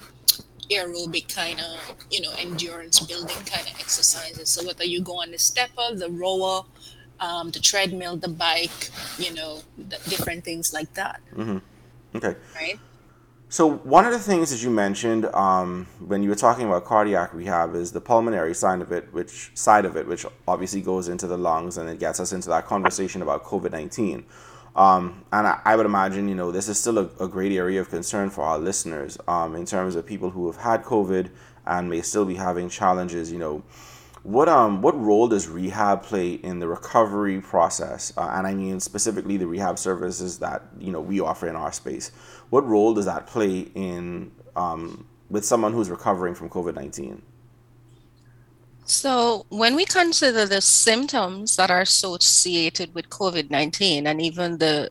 aerobic 0.71 1.33
kind 1.33 1.59
of, 1.59 1.95
you 2.09 2.21
know, 2.21 2.31
endurance 2.39 2.99
building 2.99 3.35
kind 3.45 3.67
of 3.67 3.79
exercises. 3.79 4.49
So 4.49 4.65
whether 4.65 4.85
you 4.85 5.01
go 5.01 5.21
on 5.21 5.31
the 5.31 5.37
stepper, 5.37 5.95
the 5.95 6.09
rower, 6.09 6.63
um, 7.19 7.51
the 7.51 7.59
treadmill, 7.59 8.17
the 8.17 8.29
bike, 8.29 8.89
you 9.17 9.33
know, 9.33 9.61
the 9.77 9.97
different 10.09 10.43
things 10.43 10.73
like 10.73 10.93
that. 10.95 11.21
Mm-hmm. 11.35 11.57
Okay. 12.17 12.35
Right. 12.55 12.79
So 13.49 13.69
one 13.69 14.05
of 14.05 14.13
the 14.13 14.19
things 14.19 14.49
that 14.51 14.63
you 14.63 14.69
mentioned 14.69 15.25
um, 15.25 15.85
when 15.99 16.23
you 16.23 16.29
were 16.29 16.35
talking 16.35 16.65
about 16.65 16.85
cardiac 16.85 17.33
rehab 17.33 17.75
is 17.75 17.91
the 17.91 17.99
pulmonary 17.99 18.55
side 18.55 18.81
of 18.81 18.93
it, 18.93 19.11
which 19.13 19.51
side 19.55 19.83
of 19.83 19.97
it, 19.97 20.07
which 20.07 20.25
obviously 20.47 20.81
goes 20.81 21.09
into 21.09 21.27
the 21.27 21.37
lungs, 21.37 21.77
and 21.77 21.89
it 21.89 21.99
gets 21.99 22.21
us 22.21 22.31
into 22.31 22.47
that 22.47 22.65
conversation 22.65 23.21
about 23.21 23.43
COVID 23.43 23.71
nineteen. 23.71 24.25
Um, 24.75 25.25
and 25.33 25.47
I, 25.47 25.59
I, 25.65 25.75
would 25.75 25.85
imagine, 25.85 26.29
you 26.29 26.35
know, 26.35 26.51
this 26.51 26.69
is 26.69 26.79
still 26.79 26.97
a, 26.97 27.09
a 27.19 27.27
great 27.27 27.51
area 27.51 27.81
of 27.81 27.89
concern 27.89 28.29
for 28.29 28.43
our 28.43 28.57
listeners 28.57 29.17
um, 29.27 29.55
in 29.55 29.65
terms 29.65 29.95
of 29.95 30.05
people 30.05 30.29
who 30.29 30.47
have 30.47 30.55
had 30.55 30.83
COVID 30.83 31.29
and 31.65 31.89
may 31.89 32.01
still 32.01 32.23
be 32.23 32.35
having 32.35 32.69
challenges. 32.69 33.31
You 33.31 33.39
know, 33.39 33.63
what 34.23 34.47
um 34.47 34.81
what 34.81 34.99
role 34.99 35.27
does 35.27 35.47
rehab 35.47 36.03
play 36.03 36.33
in 36.33 36.59
the 36.59 36.67
recovery 36.67 37.41
process? 37.41 38.13
Uh, 38.15 38.29
and 38.33 38.45
I 38.45 38.53
mean 38.53 38.79
specifically 38.79 39.37
the 39.37 39.47
rehab 39.47 39.79
services 39.79 40.39
that 40.39 40.63
you 40.79 40.91
know 40.91 41.01
we 41.01 41.19
offer 41.19 41.47
in 41.47 41.55
our 41.55 41.71
space. 41.71 42.11
What 42.49 42.65
role 42.67 42.93
does 42.93 43.05
that 43.05 43.27
play 43.27 43.59
in 43.73 44.31
um, 44.55 45.07
with 45.29 45.45
someone 45.45 45.73
who's 45.73 45.89
recovering 45.89 46.35
from 46.35 46.49
COVID 46.49 46.75
nineteen? 46.75 47.21
So, 48.85 49.45
when 49.50 49.75
we 49.75 49.85
consider 49.85 50.45
the 50.45 50.61
symptoms 50.61 51.55
that 51.55 51.71
are 51.71 51.81
associated 51.81 52.93
with 52.93 53.09
COVID 53.09 53.50
19 53.50 54.07
and 54.07 54.21
even 54.21 54.57
the 54.57 54.89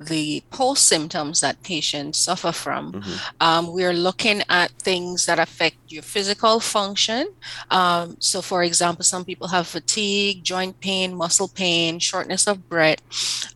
the 0.00 0.42
post 0.50 0.86
symptoms 0.86 1.40
that 1.42 1.62
patients 1.62 2.18
suffer 2.18 2.52
from. 2.52 2.92
Mm-hmm. 2.92 3.16
Um, 3.40 3.72
we're 3.72 3.92
looking 3.92 4.42
at 4.48 4.70
things 4.72 5.26
that 5.26 5.38
affect 5.38 5.76
your 5.88 6.02
physical 6.02 6.58
function. 6.58 7.28
Um, 7.70 8.16
so, 8.18 8.40
for 8.40 8.62
example, 8.62 9.04
some 9.04 9.24
people 9.24 9.48
have 9.48 9.66
fatigue, 9.66 10.42
joint 10.42 10.80
pain, 10.80 11.14
muscle 11.14 11.48
pain, 11.48 11.98
shortness 11.98 12.46
of 12.46 12.68
breath, 12.68 13.00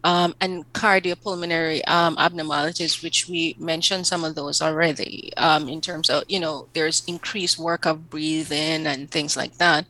um, 0.04 0.34
and 0.40 0.70
cardiopulmonary 0.74 1.86
um, 1.88 2.16
abnormalities, 2.18 3.02
which 3.02 3.26
we 3.26 3.56
mentioned 3.58 4.06
some 4.06 4.22
of 4.24 4.34
those 4.34 4.60
already 4.60 5.32
um, 5.38 5.68
in 5.68 5.80
terms 5.80 6.10
of, 6.10 6.24
you 6.28 6.40
know, 6.40 6.68
there's 6.74 7.04
increased 7.06 7.58
work 7.58 7.86
of 7.86 8.10
breathing 8.10 8.86
and 8.86 9.10
things 9.10 9.36
like 9.36 9.56
that. 9.56 9.83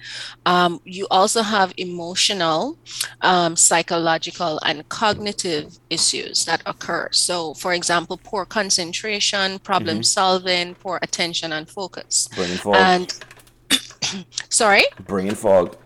Um, 0.46 0.80
you 0.84 1.06
also 1.10 1.42
have 1.42 1.72
emotional, 1.76 2.78
psychological, 3.54 4.58
and 4.64 4.88
cognitive 4.88 5.78
issues 5.90 6.14
issues 6.14 6.44
that 6.44 6.62
occur. 6.66 7.08
So, 7.12 7.54
for 7.54 7.72
example, 7.72 8.18
poor 8.22 8.44
concentration, 8.44 9.58
problem 9.60 9.96
mm-hmm. 9.96 10.02
solving, 10.02 10.74
poor 10.74 10.98
attention 11.02 11.52
and 11.52 11.68
focus. 11.68 12.28
Brain 12.34 12.56
fog. 12.56 12.76
And 12.76 13.14
sorry? 14.48 14.84
Brain 15.06 15.34
fog. 15.34 15.76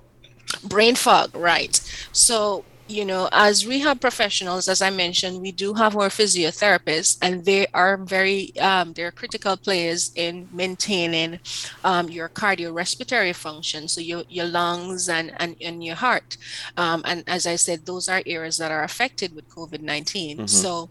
Brain 0.65 0.95
fog, 0.95 1.35
right. 1.37 1.77
So, 2.13 2.65
you 2.89 3.05
know, 3.05 3.29
as 3.33 3.67
rehab 3.67 4.01
professionals, 4.01 4.69
as 4.69 4.81
I 4.81 4.91
mentioned, 4.91 5.41
we 5.41 5.53
do 5.53 5.75
have 5.75 5.97
our 5.97 6.09
physiotherapists, 6.09 7.19
and 7.21 7.45
they 7.45 7.67
are 7.69 7.99
very, 7.99 8.59
um, 8.59 8.95
they're 8.95 9.11
critical 9.11 9.57
players 9.57 10.13
in 10.17 10.49
maintaining 10.53 11.39
um, 11.85 12.09
your 12.09 12.29
cardiorespiratory 12.29 13.35
function, 13.35 13.89
so 13.89 14.01
your, 14.01 14.25
your 14.29 14.47
lungs 14.47 15.09
and, 15.09 15.33
and, 15.37 15.57
and 15.61 15.85
your 15.85 15.97
heart. 15.97 16.37
Um, 16.77 17.03
and 17.05 17.25
as 17.27 17.47
I 17.47 17.57
said, 17.57 17.85
those 17.85 18.09
are 18.09 18.23
areas 18.25 18.57
that 18.59 18.73
are 18.73 18.85
affected 18.85 19.35
with 19.35 19.49
COVID 19.49 19.81
19. 19.81 20.39
Mm-hmm. 20.39 20.47
So 20.47 20.89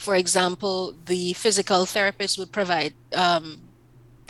for 0.00 0.16
example, 0.16 0.94
the 1.04 1.34
physical 1.34 1.84
therapist 1.84 2.38
would 2.38 2.50
provide 2.52 2.94
um, 3.14 3.60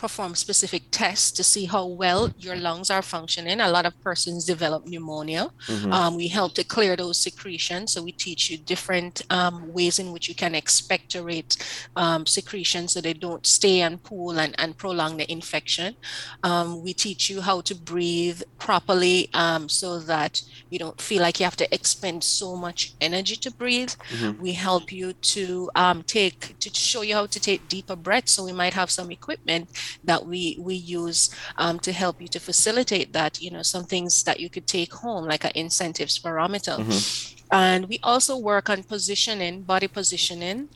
perform 0.01 0.35
specific 0.35 0.85
tests 0.91 1.31
to 1.31 1.45
see 1.45 1.67
how 1.67 1.87
well 1.87 2.33
your 2.39 2.57
lungs 2.57 2.89
are 2.91 3.03
functioning. 3.03 3.61
A 3.61 3.71
lot 3.71 3.85
of 3.85 3.95
persons 4.01 4.47
develop 4.47 4.87
pneumonia. 4.87 5.51
Mm-hmm. 5.67 5.93
Um, 5.93 6.17
we 6.17 6.29
help 6.29 6.55
to 6.55 6.65
clear 6.65 6.97
those 6.97 7.19
secretions. 7.19 7.93
So 7.93 8.03
we 8.03 8.13
teach 8.13 8.51
you 8.51 8.57
different 8.57 9.23
um, 9.29 9.71
ways 9.73 9.99
in 9.99 10.11
which 10.13 10.27
you 10.31 10.35
can 10.35 10.55
expectorate 10.55 11.53
um, 11.97 12.25
secretions 12.25 12.93
so 12.93 13.01
they 13.03 13.13
don't 13.13 13.47
stay 13.47 13.83
and 13.83 14.03
pool 14.03 14.41
and, 14.41 14.55
and 14.59 14.77
prolong 14.79 15.19
the 15.19 15.31
infection. 15.31 15.95
Um, 16.43 16.83
we 16.83 16.95
teach 16.95 17.29
you 17.29 17.43
how 17.43 17.61
to 17.61 17.75
breathe 17.75 18.41
properly 18.59 19.29
um, 19.35 19.69
so 19.69 19.99
that 20.13 20.43
you 20.71 20.79
don't 20.79 21.01
feel 21.01 21.21
like 21.21 21.39
you 21.41 21.45
have 21.45 21.57
to 21.57 21.75
expend 21.75 22.25
so 22.25 22.57
much 22.57 22.95
energy 23.03 23.37
to 23.37 23.51
breathe. 23.51 23.91
Mm-hmm. 23.91 24.41
We 24.41 24.53
help 24.53 24.91
you 24.91 25.13
to 25.13 25.71
um, 25.75 26.03
take, 26.05 26.59
to 26.59 26.69
show 26.73 27.03
you 27.03 27.15
how 27.15 27.27
to 27.27 27.41
take 27.41 27.69
deeper 27.69 27.97
breaths. 27.97 28.33
So 28.33 28.45
we 28.45 28.53
might 28.53 28.73
have 28.73 28.91
some 28.91 29.11
equipment 29.11 29.69
that 30.05 30.27
we 30.27 30.57
we 30.61 30.75
use 30.75 31.35
um, 31.59 31.79
to 31.81 31.93
help 31.93 32.21
you 32.21 32.29
to 32.29 32.41
facilitate 32.41 33.13
that 33.13 33.41
you 33.41 33.51
know 33.51 33.63
some 33.63 33.85
things 33.85 34.23
that 34.25 34.41
you 34.41 34.49
could 34.49 34.67
take 34.67 34.93
home 34.93 35.25
like 35.25 35.45
an 35.45 35.53
incentive 35.55 36.09
spirometer 36.09 36.77
mm-hmm. 36.79 37.37
and 37.53 37.87
we 37.87 37.99
also 38.03 38.37
work 38.37 38.69
on 38.71 38.83
positioning 38.83 39.63
body 39.63 39.89
positioning 39.89 40.69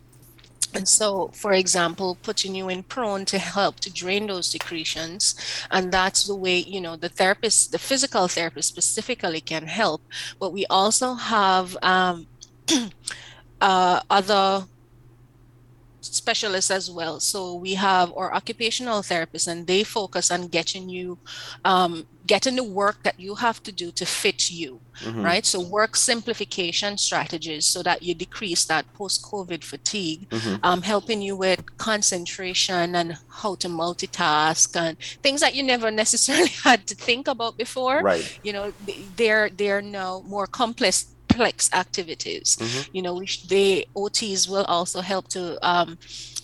and 0.74 0.88
so, 0.88 1.28
for 1.32 1.52
example, 1.52 2.18
putting 2.22 2.54
you 2.54 2.68
in 2.68 2.82
prone 2.82 3.24
to 3.26 3.38
help 3.38 3.78
to 3.80 3.92
drain 3.92 4.26
those 4.26 4.48
secretions. 4.48 5.36
And 5.70 5.92
that's 5.92 6.26
the 6.26 6.34
way, 6.34 6.58
you 6.58 6.80
know, 6.80 6.96
the 6.96 7.08
therapist, 7.08 7.70
the 7.70 7.78
physical 7.78 8.26
therapist 8.26 8.68
specifically 8.68 9.40
can 9.40 9.66
help. 9.66 10.02
But 10.40 10.52
we 10.52 10.66
also 10.66 11.14
have 11.14 11.76
um, 11.82 12.26
uh, 13.60 14.00
other 14.10 14.66
specialists 16.04 16.70
as 16.70 16.90
well. 16.90 17.20
So 17.20 17.54
we 17.54 17.74
have 17.74 18.12
our 18.16 18.34
occupational 18.34 19.02
therapists, 19.02 19.48
and 19.48 19.66
they 19.66 19.84
focus 19.84 20.30
on 20.30 20.48
getting 20.48 20.88
you, 20.88 21.18
um, 21.64 22.06
getting 22.26 22.56
the 22.56 22.64
work 22.64 23.02
that 23.02 23.18
you 23.20 23.34
have 23.34 23.62
to 23.62 23.72
do 23.72 23.90
to 23.92 24.06
fit 24.06 24.50
you, 24.50 24.80
mm-hmm. 25.00 25.22
right? 25.22 25.44
So 25.46 25.60
work 25.60 25.96
simplification 25.96 26.96
strategies 26.98 27.66
so 27.66 27.82
that 27.82 28.02
you 28.02 28.14
decrease 28.14 28.64
that 28.66 28.92
post-COVID 28.94 29.62
fatigue, 29.62 30.28
mm-hmm. 30.30 30.56
um, 30.62 30.82
helping 30.82 31.22
you 31.22 31.36
with 31.36 31.76
concentration 31.78 32.94
and 32.94 33.18
how 33.28 33.54
to 33.56 33.68
multitask 33.68 34.74
and 34.76 34.98
things 35.22 35.40
that 35.40 35.54
you 35.54 35.62
never 35.62 35.90
necessarily 36.04 36.48
had 36.48 36.86
to 36.86 36.94
think 36.94 37.28
about 37.28 37.56
before. 37.56 38.00
Right. 38.02 38.38
You 38.42 38.52
know, 38.52 38.72
they're 39.16 39.48
they're 39.50 39.82
now 39.82 40.22
more 40.26 40.46
complex 40.46 41.13
complex 41.34 41.70
activities. 41.72 42.56
Mm-hmm. 42.56 42.96
You 42.96 43.02
know, 43.02 43.18
the 43.48 43.86
OTs 43.96 44.48
will 44.48 44.64
also 44.64 45.00
help 45.00 45.28
to 45.28 45.58
um, 45.66 45.98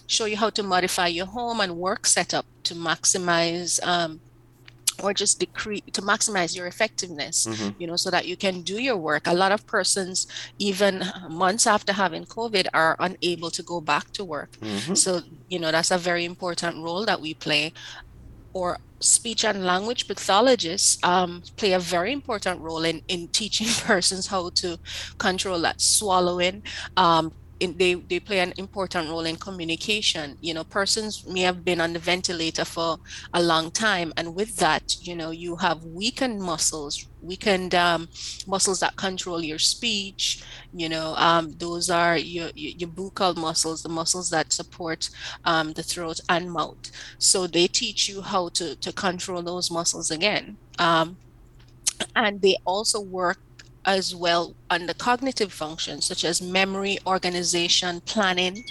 show 0.06 0.24
you 0.24 0.36
how 0.36 0.50
to 0.50 0.62
modify 0.62 1.06
your 1.06 1.26
home 1.26 1.60
and 1.60 1.76
work 1.76 2.06
setup 2.06 2.46
to 2.64 2.74
maximize 2.74 3.84
um, 3.86 4.20
or 5.02 5.14
just 5.14 5.38
decrease 5.38 5.80
to 5.92 6.02
maximize 6.02 6.54
your 6.54 6.66
effectiveness 6.66 7.46
mm-hmm. 7.46 7.70
you 7.80 7.86
know 7.86 7.96
so 7.96 8.10
that 8.10 8.26
you 8.26 8.36
can 8.36 8.60
do 8.60 8.78
your 8.82 8.98
work 8.98 9.26
a 9.26 9.32
lot 9.32 9.50
of 9.50 9.66
persons 9.66 10.26
even 10.58 11.02
months 11.30 11.66
after 11.66 11.90
having 11.90 12.26
covid 12.26 12.66
are 12.74 12.96
unable 13.00 13.50
to 13.50 13.62
go 13.62 13.80
back 13.80 14.10
to 14.10 14.22
work 14.22 14.50
mm-hmm. 14.60 14.94
so 14.94 15.22
you 15.48 15.58
know 15.58 15.72
that's 15.72 15.90
a 15.90 15.96
very 15.96 16.26
important 16.26 16.76
role 16.84 17.06
that 17.06 17.18
we 17.18 17.32
play 17.32 17.72
or 18.52 18.76
speech 19.00 19.44
and 19.44 19.64
language 19.64 20.06
pathologists 20.06 21.02
um, 21.02 21.42
play 21.56 21.72
a 21.72 21.78
very 21.78 22.12
important 22.12 22.60
role 22.60 22.84
in, 22.84 23.02
in 23.08 23.28
teaching 23.28 23.66
persons 23.84 24.26
how 24.26 24.50
to 24.50 24.78
control 25.18 25.60
that 25.60 25.80
swallowing, 25.80 26.62
um, 26.96 27.32
in, 27.60 27.76
they, 27.76 27.94
they 27.94 28.18
play 28.18 28.40
an 28.40 28.52
important 28.56 29.08
role 29.08 29.26
in 29.26 29.36
communication. 29.36 30.36
You 30.40 30.54
know, 30.54 30.64
persons 30.64 31.26
may 31.26 31.40
have 31.42 31.64
been 31.64 31.80
on 31.80 31.92
the 31.92 31.98
ventilator 31.98 32.64
for 32.64 32.98
a 33.34 33.42
long 33.42 33.70
time, 33.70 34.12
and 34.16 34.34
with 34.34 34.56
that, 34.56 34.96
you 35.06 35.14
know, 35.14 35.30
you 35.30 35.56
have 35.56 35.84
weakened 35.84 36.40
muscles, 36.40 37.06
weakened 37.22 37.74
um, 37.74 38.08
muscles 38.46 38.80
that 38.80 38.96
control 38.96 39.44
your 39.44 39.58
speech. 39.58 40.42
You 40.72 40.88
know, 40.88 41.14
um, 41.16 41.52
those 41.58 41.90
are 41.90 42.16
your, 42.16 42.50
your 42.54 42.88
buccal 42.88 43.36
muscles, 43.36 43.82
the 43.82 43.88
muscles 43.88 44.30
that 44.30 44.52
support 44.52 45.10
um, 45.44 45.72
the 45.74 45.82
throat 45.82 46.20
and 46.28 46.50
mouth. 46.50 46.90
So 47.18 47.46
they 47.46 47.66
teach 47.66 48.08
you 48.08 48.22
how 48.22 48.48
to 48.50 48.74
to 48.76 48.92
control 48.92 49.42
those 49.42 49.70
muscles 49.70 50.10
again. 50.10 50.56
Um, 50.78 51.18
and 52.16 52.40
they 52.40 52.56
also 52.64 53.00
work 53.00 53.38
as 53.84 54.14
well 54.14 54.54
on 54.68 54.86
the 54.86 54.94
cognitive 54.94 55.52
functions 55.52 56.04
such 56.06 56.24
as 56.24 56.42
memory, 56.42 56.98
organization, 57.06 58.00
planning, 58.02 58.64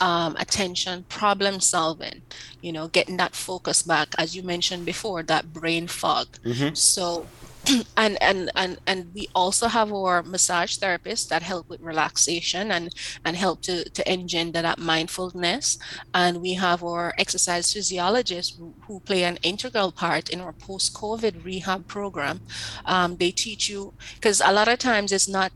um, 0.00 0.36
attention, 0.38 1.04
problem 1.08 1.60
solving, 1.60 2.22
you 2.60 2.72
know, 2.72 2.88
getting 2.88 3.16
that 3.16 3.34
focus 3.34 3.82
back, 3.82 4.14
as 4.18 4.34
you 4.34 4.42
mentioned 4.42 4.84
before, 4.84 5.22
that 5.22 5.52
brain 5.52 5.86
fog. 5.86 6.26
Mm-hmm. 6.44 6.74
So 6.74 7.26
and 7.96 8.20
and 8.22 8.50
and 8.54 8.78
and 8.86 9.12
we 9.14 9.28
also 9.34 9.68
have 9.68 9.92
our 9.92 10.22
massage 10.22 10.78
therapists 10.78 11.28
that 11.28 11.42
help 11.42 11.68
with 11.68 11.80
relaxation 11.80 12.70
and 12.70 12.94
and 13.24 13.36
help 13.36 13.62
to 13.62 13.88
to 13.90 14.12
engender 14.12 14.62
that 14.62 14.78
mindfulness. 14.78 15.78
And 16.14 16.40
we 16.40 16.54
have 16.54 16.82
our 16.82 17.14
exercise 17.18 17.72
physiologists 17.72 18.58
who, 18.86 19.00
play 19.00 19.24
an 19.24 19.38
integral 19.42 19.92
part 19.92 20.28
in 20.28 20.40
our 20.40 20.52
post-covid 20.52 21.44
rehab 21.44 21.86
program. 21.86 22.40
Um, 22.84 23.16
they 23.16 23.30
teach 23.30 23.68
you 23.68 23.94
because 24.14 24.42
a 24.44 24.52
lot 24.52 24.68
of 24.68 24.78
times 24.78 25.12
it's 25.12 25.28
not 25.28 25.52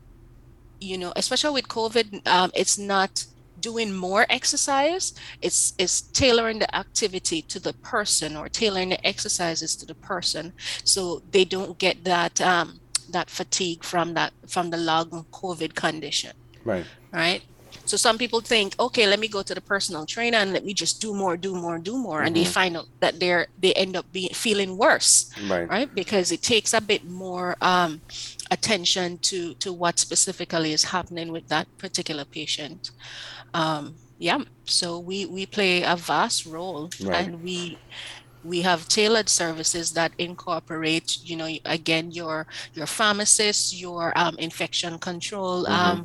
you 0.79 0.97
know 0.97 1.13
especially 1.15 1.53
with 1.53 1.67
covid 1.67 2.25
um, 2.27 2.51
it's 2.53 2.77
not 2.77 3.25
doing 3.69 3.89
more 4.07 4.25
exercise 4.29 5.05
it's 5.41 5.73
it's 5.77 6.01
tailoring 6.01 6.59
the 6.59 6.75
activity 6.75 7.41
to 7.41 7.59
the 7.67 7.73
person 7.93 8.35
or 8.39 8.45
tailoring 8.49 8.89
the 8.89 9.07
exercises 9.07 9.75
to 9.75 9.85
the 9.85 9.95
person 9.95 10.53
so 10.83 11.21
they 11.31 11.45
don't 11.45 11.77
get 11.77 12.03
that 12.03 12.35
um, 12.41 12.79
that 13.09 13.29
fatigue 13.29 13.83
from 13.83 14.13
that 14.13 14.31
from 14.47 14.69
the 14.69 14.77
long 14.77 15.25
covid 15.31 15.73
condition. 15.75 16.33
Right. 16.65 16.85
Right 17.11 17.43
so 17.85 17.97
some 17.97 18.17
people 18.17 18.39
think 18.39 18.75
okay 18.79 19.07
let 19.07 19.19
me 19.19 19.27
go 19.27 19.41
to 19.41 19.53
the 19.53 19.61
personal 19.61 20.05
trainer 20.05 20.37
and 20.37 20.53
let 20.53 20.65
me 20.65 20.73
just 20.73 21.01
do 21.01 21.13
more 21.13 21.35
do 21.37 21.55
more 21.55 21.77
do 21.77 21.97
more 21.97 22.17
mm-hmm. 22.17 22.27
and 22.27 22.35
they 22.35 22.43
mm-hmm. 22.43 22.51
find 22.51 22.77
out 22.77 22.85
that 22.99 23.19
they're 23.19 23.47
they 23.59 23.73
end 23.73 23.95
up 23.95 24.05
being 24.11 24.29
feeling 24.33 24.77
worse 24.77 25.29
right 25.49 25.69
right 25.69 25.95
because 25.95 26.31
it 26.31 26.41
takes 26.41 26.73
a 26.73 26.81
bit 26.81 27.05
more 27.05 27.55
um, 27.61 28.01
attention 28.51 29.17
to 29.19 29.53
to 29.55 29.73
what 29.73 29.99
specifically 29.99 30.73
is 30.73 30.83
happening 30.85 31.31
with 31.31 31.47
that 31.47 31.67
particular 31.77 32.25
patient 32.25 32.91
um, 33.53 33.95
yeah 34.19 34.39
so 34.65 34.99
we 34.99 35.25
we 35.25 35.45
play 35.45 35.83
a 35.83 35.95
vast 35.95 36.45
role 36.45 36.89
right. 37.01 37.27
and 37.27 37.43
we 37.43 37.77
we 38.43 38.61
have 38.61 38.87
tailored 38.87 39.29
services 39.29 39.93
that 39.93 40.11
incorporate 40.17 41.17
you 41.23 41.35
know 41.35 41.49
again 41.65 42.11
your 42.11 42.45
your 42.73 42.85
pharmacist 42.85 43.79
your 43.79 44.17
um, 44.17 44.35
infection 44.37 44.99
control 44.99 45.65
mm-hmm. 45.65 46.01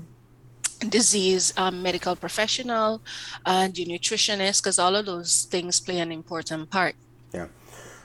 Disease 0.89 1.53
um, 1.57 1.83
medical 1.83 2.15
professional 2.15 3.01
and 3.45 3.77
your 3.77 3.89
nutritionist 3.89 4.63
because 4.63 4.79
all 4.79 4.95
of 4.95 5.07
those 5.07 5.45
things 5.45 5.81
play 5.81 5.99
an 5.99 6.13
important 6.13 6.71
part. 6.71 6.95
Yeah. 7.33 7.47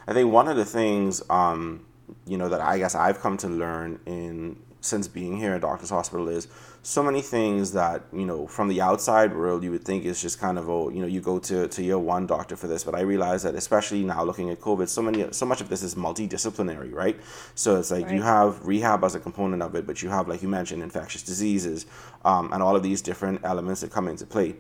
I 0.08 0.14
think 0.14 0.32
one 0.32 0.48
of 0.48 0.58
the 0.58 0.66
things 0.66 1.22
um, 1.30 1.86
you 2.26 2.38
know 2.38 2.50
that 2.50 2.62
i 2.62 2.78
guess 2.78 2.96
i've 2.96 3.20
come 3.20 3.38
to 3.38 3.48
learn 3.48 4.00
in 4.06 4.56
since 4.84 5.08
being 5.08 5.38
here 5.38 5.54
at 5.54 5.62
doctor's 5.62 5.90
hospital 5.90 6.28
is 6.28 6.48
so 6.82 7.02
many 7.02 7.22
things 7.22 7.72
that 7.72 8.04
you 8.12 8.26
know 8.26 8.46
from 8.46 8.68
the 8.68 8.82
outside 8.82 9.34
world 9.34 9.64
you 9.64 9.72
would 9.72 9.86
think 9.86 10.04
is 10.04 10.22
just 10.22 10.40
kind 10.40 10.58
of 10.58 10.70
oh 10.70 10.90
you 10.90 11.00
know 11.00 11.08
you 11.08 11.22
go 11.22 11.40
to, 11.40 11.68
to 11.70 11.82
your 11.82 12.00
one 12.00 12.28
doctor 12.28 12.58
for 12.58 12.68
this 12.68 12.84
but 12.84 12.94
i 12.94 13.00
realize 13.00 13.44
that 13.44 13.56
especially 13.56 14.04
now 14.04 14.24
looking 14.24 14.50
at 14.50 14.60
covid 14.60 14.90
so 14.90 15.02
many 15.02 15.26
so 15.32 15.46
much 15.46 15.62
of 15.62 15.70
this 15.70 15.82
is 15.84 15.96
multidisciplinary 15.96 16.94
right 16.94 17.18
so 17.56 17.78
it's 17.78 17.92
like 17.92 18.06
right. 18.06 18.16
you 18.16 18.22
have 18.22 18.66
rehab 18.66 19.04
as 19.06 19.16
a 19.16 19.20
component 19.20 19.62
of 19.62 19.74
it 19.74 19.88
but 19.88 20.04
you 20.04 20.10
have 20.10 20.28
like 20.28 20.42
you 20.42 20.50
mentioned 20.50 20.84
infectious 20.84 21.24
diseases 21.24 21.86
um, 22.26 22.52
and 22.52 22.62
all 22.62 22.76
of 22.76 22.84
these 22.84 23.02
different 23.02 23.40
elements 23.44 23.82
that 23.82 23.90
come 23.90 24.08
into 24.10 24.26
play 24.26 24.56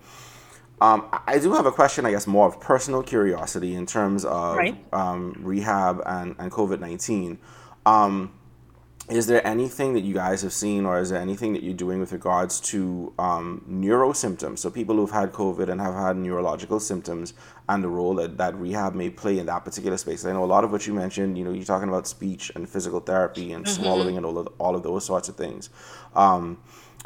um, 0.82 1.08
I 1.28 1.40
do 1.40 1.54
have 1.54 1.66
a 1.66 1.72
question, 1.72 2.06
I 2.06 2.12
guess, 2.12 2.28
more 2.28 2.46
of 2.46 2.60
personal 2.60 3.04
curiosity 3.04 3.74
in 3.74 3.86
terms 3.86 4.26
of 4.26 4.58
right. 4.58 4.76
um, 4.92 5.34
rehab 5.40 6.02
and, 6.06 6.36
and 6.38 6.52
COVID 6.52 6.82
19. 6.82 7.38
Um, 7.86 8.34
is 9.10 9.28
there 9.28 9.46
anything 9.46 9.94
that 9.94 10.00
you 10.02 10.13
guys 10.13 10.42
have 10.44 10.54
seen 10.54 10.86
or 10.86 10.98
is 10.98 11.10
there 11.10 11.20
anything 11.20 11.52
that 11.54 11.62
you're 11.62 11.74
doing 11.74 12.00
with 12.00 12.13
regards 12.13 12.62
to 12.62 13.13
um, 13.20 13.62
neuro 13.68 14.13
symptoms? 14.13 14.62
So 14.62 14.70
people 14.70 14.96
who've 14.96 15.12
had 15.12 15.34
covid 15.34 15.68
and 15.68 15.82
have 15.82 15.94
had 15.94 16.16
neurological 16.16 16.80
symptoms 16.80 17.34
and 17.68 17.84
the 17.84 17.89
role 17.89 18.16
that, 18.16 18.38
that 18.38 18.56
rehab 18.56 18.96
may 18.96 19.10
play 19.10 19.39
in 19.39 19.46
that 19.48 19.66
particular 19.66 19.98
space. 19.98 20.26
I 20.26 20.32
know 20.32 20.44
a 20.44 20.46
lot 20.46 20.63
of 20.63 20.72
what 20.72 20.88
you 20.88 20.94
mentioned 20.94 21.38
you 21.38 21.44
know 21.44 21.52
you're 21.52 21.66
talking 21.66 21.89
about 21.89 22.08
speech 22.08 22.50
and 22.56 22.68
physical 22.70 23.02
therapy 23.02 23.52
and 23.52 23.66
mm-hmm. 23.66 23.84
swallowing 23.84 24.16
and 24.16 24.26
all 24.26 24.38
of, 24.38 24.48
all 24.58 24.74
of 24.74 24.84
those 24.84 25.06
sorts 25.06 25.28
of 25.28 25.36
things. 25.36 25.70
Um, 26.16 26.60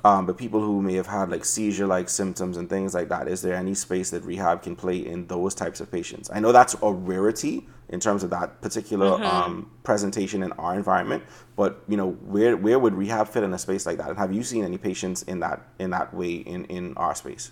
um, 0.04 0.26
but 0.26 0.38
people 0.38 0.62
who 0.62 0.82
may 0.82 0.94
have 0.94 1.08
had 1.08 1.30
like 1.30 1.44
seizure 1.44 1.88
like 1.88 2.10
symptoms 2.10 2.58
and 2.58 2.70
things 2.70 2.94
like 2.94 3.10
that 3.10 3.28
is 3.28 3.42
there 3.42 3.56
any 3.56 3.74
space 3.74 4.10
that 4.10 4.24
rehab 4.24 4.62
can 4.62 4.76
play 4.76 4.98
in 4.98 5.28
those 5.28 5.56
types 5.56 5.80
of 5.80 5.92
patients 5.92 6.30
i 6.34 6.40
know 6.40 6.52
that's 6.52 6.76
a 6.82 6.92
rarity 6.92 7.68
in 7.90 8.00
terms 8.00 8.24
of 8.24 8.30
that 8.30 8.62
particular 8.62 9.12
mm-hmm. 9.12 9.26
um, 9.26 9.72
presentation 9.84 10.44
in 10.44 10.52
our 10.54 10.76
environment. 10.76 11.24
But 11.56 11.82
you 11.88 11.98
know, 11.98 12.12
where 12.12 12.58
where 12.58 12.80
would 12.80 12.94
rehab 12.94 13.28
fit 13.30 13.44
in 13.44 13.54
a 13.54 13.58
space 13.58 13.86
like 13.86 13.98
that? 13.98 14.10
And 14.10 14.18
have 14.18 14.34
you 14.34 14.44
seen 14.44 14.64
any 14.64 14.78
patients 14.78 15.24
in 15.24 15.40
that 15.40 15.62
in 15.80 15.92
that 15.92 16.14
way 16.14 16.36
in 16.36 16.66
in 16.66 16.96
our 16.98 17.16
space? 17.16 17.52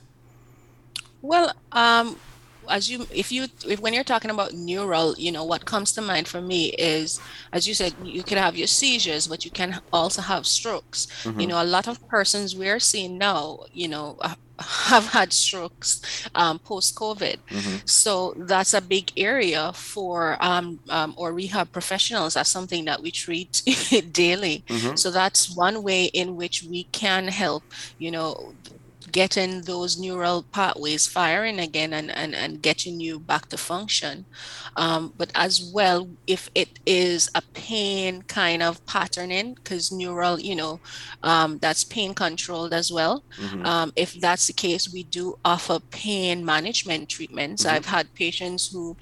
Well, 1.22 1.54
um, 1.72 2.20
as 2.70 2.90
you 2.90 3.08
if 3.14 3.32
you 3.32 3.48
if 3.68 3.80
when 3.80 3.94
you're 3.94 4.04
talking 4.04 4.32
about 4.32 4.54
neural 4.54 5.16
you 5.18 5.32
know 5.32 5.44
what 5.44 5.66
comes 5.66 5.92
to 5.92 6.02
mind 6.02 6.28
for 6.28 6.42
me 6.42 6.68
is 6.74 7.20
as 7.54 7.68
you 7.68 7.74
said 7.74 7.94
you 8.04 8.24
could 8.24 8.38
have 8.38 8.56
your 8.56 8.68
seizures 8.68 9.28
but 9.28 9.46
you 9.46 9.52
can 9.52 9.80
also 9.92 10.22
have 10.22 10.46
strokes 10.46 11.08
mm-hmm. 11.24 11.40
you 11.40 11.48
know 11.48 11.62
a 11.62 11.64
lot 11.64 11.88
of 11.88 12.06
persons 12.08 12.56
we're 12.56 12.80
seeing 12.80 13.18
now 13.18 13.60
you 13.74 13.88
know 13.88 14.18
have 14.60 15.08
had 15.08 15.34
strokes 15.34 16.02
um, 16.36 16.60
post 16.60 16.96
COVID. 16.96 17.38
Mm-hmm. 17.50 17.78
So 17.86 18.34
that's 18.38 18.74
a 18.74 18.82
big 18.82 19.12
area 19.18 19.74
for 19.74 20.38
um, 20.40 20.80
um, 20.90 21.14
or 21.18 21.34
rehab 21.34 21.72
professionals. 21.72 22.36
That's 22.36 22.50
something 22.50 22.86
that 22.86 23.02
we 23.02 23.12
treat 23.12 23.62
daily. 24.12 24.64
Mm-hmm. 24.68 24.96
So 24.96 25.12
that's 25.12 25.56
one 25.56 25.84
way 25.84 26.06
in 26.06 26.36
which 26.36 26.64
we 26.64 26.84
can 26.86 27.28
help, 27.28 27.64
you 27.98 28.12
know, 28.12 28.54
getting 29.12 29.62
those 29.62 29.98
neural 29.98 30.44
pathways 30.44 31.08
firing 31.08 31.60
again 31.60 31.94
and, 31.94 32.12
and, 32.12 32.36
and 32.36 32.62
getting 32.62 33.00
you 33.00 33.20
back 33.20 33.48
to 33.50 33.58
function. 33.58 34.26
Um, 34.78 35.14
but 35.18 35.32
as 35.36 35.72
well, 35.74 36.10
if 36.28 36.50
it 36.56 36.80
is 36.86 37.30
a 37.36 37.42
pain 37.54 38.24
kind 38.24 38.62
of 38.62 38.86
patterning, 38.86 39.54
because 39.56 39.92
neural, 39.92 40.40
you 40.40 40.56
know, 40.56 40.80
um, 41.24 41.58
that's 41.60 41.84
pain 41.84 42.14
controlled 42.14 42.74
as 42.74 42.92
well. 42.92 43.24
Mm-hmm. 43.38 43.66
Um, 43.66 43.94
if 43.96 44.14
that's 44.14 44.48
the 44.48 44.54
case, 44.54 44.92
we 44.92 45.04
do 45.04 45.38
offer 45.46 45.80
pain 45.92 46.44
management 46.44 47.10
treatments. 47.10 47.64
Mm-hmm. 47.64 47.76
I've 47.76 47.86
had 47.86 48.14
patients 48.16 48.72
who 48.72 48.98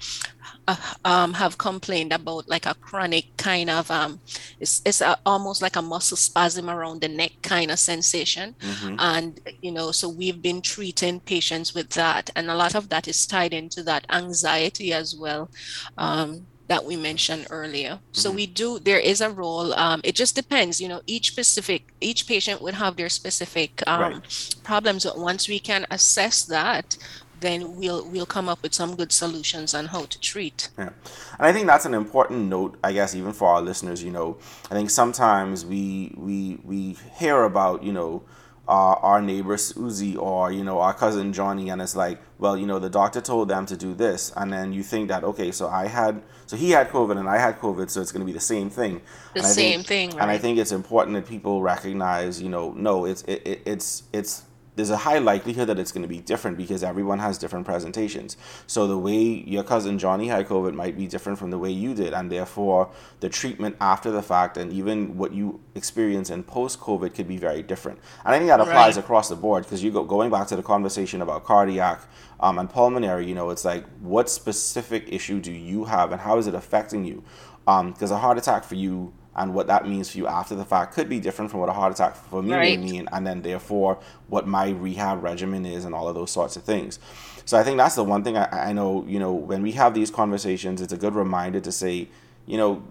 uh, 0.66 0.76
um, 1.04 1.34
have 1.34 1.58
complained 1.58 2.12
about 2.12 2.48
like 2.48 2.66
a 2.66 2.74
chronic 2.74 3.36
kind 3.36 3.68
of 3.70 3.90
um, 3.90 4.20
it's, 4.60 4.80
it's 4.84 5.00
a, 5.00 5.16
almost 5.26 5.62
like 5.62 5.76
a 5.76 5.82
muscle 5.82 6.16
spasm 6.16 6.70
around 6.70 7.00
the 7.00 7.08
neck 7.08 7.32
kind 7.42 7.70
of 7.70 7.78
sensation 7.78 8.54
mm-hmm. 8.60 8.96
and 8.98 9.40
you 9.60 9.72
know 9.72 9.90
so 9.90 10.08
we've 10.08 10.40
been 10.40 10.62
treating 10.62 11.20
patients 11.20 11.74
with 11.74 11.90
that 11.90 12.30
and 12.36 12.50
a 12.50 12.54
lot 12.54 12.74
of 12.74 12.88
that 12.88 13.06
is 13.08 13.26
tied 13.26 13.52
into 13.52 13.82
that 13.82 14.06
anxiety 14.10 14.92
as 14.92 15.16
well 15.16 15.50
um, 15.98 16.46
that 16.66 16.84
we 16.84 16.96
mentioned 16.96 17.46
earlier 17.50 17.90
mm-hmm. 17.90 18.12
so 18.12 18.30
we 18.30 18.46
do 18.46 18.78
there 18.78 18.98
is 18.98 19.20
a 19.20 19.30
role 19.30 19.74
um, 19.74 20.00
it 20.02 20.14
just 20.14 20.34
depends 20.34 20.80
you 20.80 20.88
know 20.88 21.02
each 21.06 21.30
specific 21.30 21.92
each 22.00 22.26
patient 22.26 22.62
would 22.62 22.74
have 22.74 22.96
their 22.96 23.08
specific 23.08 23.82
um, 23.86 24.00
right. 24.00 24.56
problems 24.62 25.04
but 25.04 25.18
once 25.18 25.48
we 25.48 25.58
can 25.58 25.86
assess 25.90 26.44
that 26.44 26.96
then 27.40 27.76
we'll 27.76 28.06
we'll 28.08 28.26
come 28.26 28.48
up 28.48 28.62
with 28.62 28.74
some 28.74 28.94
good 28.96 29.12
solutions 29.12 29.74
on 29.74 29.86
how 29.86 30.04
to 30.06 30.20
treat. 30.20 30.70
Yeah, 30.78 30.90
and 31.38 31.46
I 31.46 31.52
think 31.52 31.66
that's 31.66 31.84
an 31.84 31.94
important 31.94 32.48
note, 32.48 32.78
I 32.82 32.92
guess, 32.92 33.14
even 33.14 33.32
for 33.32 33.48
our 33.48 33.62
listeners. 33.62 34.02
You 34.02 34.10
know, 34.10 34.38
I 34.70 34.74
think 34.74 34.90
sometimes 34.90 35.64
we 35.64 36.14
we 36.16 36.58
we 36.64 36.96
hear 37.18 37.42
about 37.44 37.82
you 37.82 37.92
know. 37.92 38.22
Uh, 38.66 38.96
our 39.02 39.20
neighbor 39.20 39.58
Susie 39.58 40.16
or 40.16 40.50
you 40.50 40.64
know 40.64 40.80
our 40.80 40.94
cousin 40.94 41.34
Johnny 41.34 41.68
and 41.68 41.82
it's 41.82 41.94
like 41.94 42.18
well 42.38 42.56
you 42.56 42.64
know 42.64 42.78
the 42.78 42.88
doctor 42.88 43.20
told 43.20 43.48
them 43.48 43.66
to 43.66 43.76
do 43.76 43.92
this 43.92 44.32
and 44.38 44.50
then 44.50 44.72
you 44.72 44.82
think 44.82 45.10
that 45.10 45.22
okay 45.22 45.52
so 45.52 45.68
I 45.68 45.86
had 45.86 46.22
so 46.46 46.56
he 46.56 46.70
had 46.70 46.88
COVID 46.88 47.18
and 47.18 47.28
I 47.28 47.36
had 47.36 47.58
COVID 47.58 47.90
so 47.90 48.00
it's 48.00 48.10
going 48.10 48.22
to 48.22 48.26
be 48.26 48.32
the 48.32 48.40
same 48.40 48.70
thing 48.70 49.02
the 49.34 49.40
and 49.40 49.46
same 49.46 49.82
think, 49.82 49.86
thing 49.86 50.10
right? 50.12 50.22
and 50.22 50.30
I 50.30 50.38
think 50.38 50.56
it's 50.56 50.72
important 50.72 51.14
that 51.14 51.26
people 51.26 51.60
recognize 51.60 52.40
you 52.40 52.48
know 52.48 52.72
no 52.72 53.04
it's 53.04 53.20
it, 53.24 53.42
it, 53.46 53.62
it's 53.66 54.04
it's 54.14 54.44
there's 54.76 54.90
a 54.90 54.96
high 54.96 55.18
likelihood 55.18 55.68
that 55.68 55.78
it's 55.78 55.92
going 55.92 56.02
to 56.02 56.08
be 56.08 56.20
different 56.20 56.56
because 56.56 56.82
everyone 56.82 57.18
has 57.20 57.38
different 57.38 57.64
presentations. 57.64 58.36
So 58.66 58.86
the 58.86 58.98
way 58.98 59.22
your 59.22 59.62
cousin 59.62 59.98
Johnny 59.98 60.28
had 60.28 60.46
COVID 60.48 60.74
might 60.74 60.96
be 60.96 61.06
different 61.06 61.38
from 61.38 61.50
the 61.50 61.58
way 61.58 61.70
you 61.70 61.94
did, 61.94 62.12
and 62.12 62.30
therefore 62.30 62.90
the 63.20 63.28
treatment 63.28 63.76
after 63.80 64.10
the 64.10 64.22
fact 64.22 64.56
and 64.56 64.72
even 64.72 65.16
what 65.16 65.32
you 65.32 65.60
experience 65.74 66.30
in 66.30 66.42
post 66.42 66.80
COVID 66.80 67.14
could 67.14 67.28
be 67.28 67.36
very 67.36 67.62
different. 67.62 67.98
And 68.24 68.34
I 68.34 68.38
think 68.38 68.48
that 68.48 68.60
applies 68.60 68.96
right. 68.96 69.04
across 69.04 69.28
the 69.28 69.36
board 69.36 69.64
because 69.64 69.82
you 69.82 69.90
go 69.90 70.04
going 70.04 70.30
back 70.30 70.48
to 70.48 70.56
the 70.56 70.62
conversation 70.62 71.22
about 71.22 71.44
cardiac 71.44 72.00
um, 72.40 72.58
and 72.58 72.68
pulmonary. 72.68 73.26
You 73.26 73.34
know, 73.34 73.50
it's 73.50 73.64
like 73.64 73.84
what 74.00 74.28
specific 74.28 75.12
issue 75.12 75.40
do 75.40 75.52
you 75.52 75.84
have 75.84 76.12
and 76.12 76.20
how 76.20 76.38
is 76.38 76.46
it 76.46 76.54
affecting 76.54 77.04
you? 77.04 77.22
Because 77.64 78.10
um, 78.10 78.16
a 78.16 78.20
heart 78.20 78.38
attack 78.38 78.64
for 78.64 78.74
you 78.74 79.12
and 79.36 79.54
what 79.54 79.66
that 79.66 79.88
means 79.88 80.10
for 80.10 80.18
you 80.18 80.26
after 80.26 80.54
the 80.54 80.64
fact 80.64 80.94
could 80.94 81.08
be 81.08 81.20
different 81.20 81.50
from 81.50 81.60
what 81.60 81.68
a 81.68 81.72
heart 81.72 81.92
attack 81.92 82.14
for 82.14 82.42
me 82.42 82.52
right. 82.52 82.78
may 82.78 82.92
mean, 82.92 83.08
and 83.12 83.26
then 83.26 83.42
therefore 83.42 83.98
what 84.28 84.46
my 84.46 84.70
rehab 84.70 85.22
regimen 85.22 85.66
is, 85.66 85.84
and 85.84 85.94
all 85.94 86.08
of 86.08 86.14
those 86.14 86.30
sorts 86.30 86.56
of 86.56 86.62
things. 86.62 86.98
So 87.44 87.58
I 87.58 87.62
think 87.62 87.76
that's 87.76 87.94
the 87.94 88.04
one 88.04 88.24
thing 88.24 88.36
I, 88.36 88.70
I 88.70 88.72
know. 88.72 89.04
You 89.06 89.18
know, 89.18 89.32
when 89.32 89.62
we 89.62 89.72
have 89.72 89.94
these 89.94 90.10
conversations, 90.10 90.80
it's 90.80 90.92
a 90.92 90.96
good 90.96 91.14
reminder 91.14 91.60
to 91.60 91.72
say, 91.72 92.08
you 92.46 92.56
know, 92.56 92.82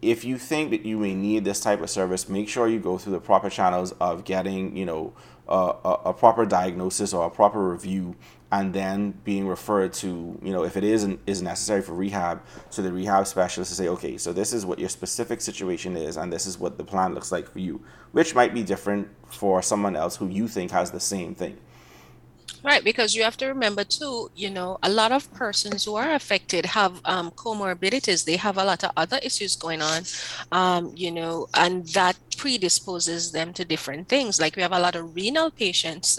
if 0.00 0.24
you 0.24 0.36
think 0.36 0.70
that 0.70 0.84
you 0.84 0.98
may 0.98 1.14
need 1.14 1.44
this 1.44 1.60
type 1.60 1.80
of 1.80 1.88
service, 1.88 2.28
make 2.28 2.48
sure 2.48 2.66
you 2.66 2.80
go 2.80 2.98
through 2.98 3.12
the 3.12 3.20
proper 3.20 3.48
channels 3.48 3.92
of 4.00 4.24
getting, 4.24 4.76
you 4.76 4.84
know, 4.84 5.12
a, 5.48 5.74
a, 5.84 5.92
a 6.06 6.12
proper 6.12 6.44
diagnosis 6.44 7.12
or 7.12 7.26
a 7.26 7.30
proper 7.30 7.70
review 7.70 8.16
and 8.52 8.74
then 8.74 9.12
being 9.24 9.48
referred 9.48 9.94
to, 9.94 10.38
you 10.42 10.52
know, 10.52 10.62
if 10.62 10.76
it 10.76 10.84
is 10.84 11.08
is 11.26 11.40
necessary 11.40 11.80
for 11.80 11.94
rehab, 11.94 12.42
to 12.70 12.82
the 12.82 12.92
rehab 12.92 13.26
specialist 13.26 13.70
to 13.70 13.74
say, 13.74 13.88
okay, 13.88 14.18
so 14.18 14.32
this 14.32 14.52
is 14.52 14.66
what 14.66 14.78
your 14.78 14.90
specific 14.90 15.40
situation 15.40 15.96
is, 15.96 16.18
and 16.18 16.30
this 16.30 16.46
is 16.46 16.58
what 16.58 16.76
the 16.76 16.84
plan 16.84 17.14
looks 17.14 17.32
like 17.32 17.50
for 17.50 17.60
you, 17.60 17.82
which 18.12 18.34
might 18.34 18.52
be 18.52 18.62
different 18.62 19.08
for 19.26 19.62
someone 19.62 19.96
else 19.96 20.16
who 20.16 20.28
you 20.28 20.46
think 20.46 20.70
has 20.70 20.90
the 20.90 21.00
same 21.00 21.34
thing. 21.34 21.56
Right, 22.62 22.84
because 22.84 23.14
you 23.14 23.24
have 23.24 23.36
to 23.38 23.46
remember 23.46 23.82
too, 23.82 24.30
you 24.36 24.50
know, 24.50 24.78
a 24.84 24.88
lot 24.88 25.10
of 25.10 25.32
persons 25.34 25.84
who 25.84 25.96
are 25.96 26.12
affected 26.14 26.64
have 26.66 27.00
um, 27.04 27.32
comorbidities. 27.32 28.24
They 28.24 28.36
have 28.36 28.56
a 28.56 28.64
lot 28.64 28.84
of 28.84 28.92
other 28.96 29.18
issues 29.22 29.56
going 29.56 29.82
on, 29.82 30.02
um, 30.52 30.92
you 30.94 31.10
know, 31.10 31.48
and 31.54 31.86
that 31.88 32.16
predisposes 32.36 33.32
them 33.32 33.52
to 33.54 33.64
different 33.64 34.08
things. 34.08 34.40
Like 34.40 34.56
we 34.56 34.62
have 34.62 34.72
a 34.72 34.80
lot 34.80 34.96
of 34.96 35.14
renal 35.14 35.50
patients 35.50 36.18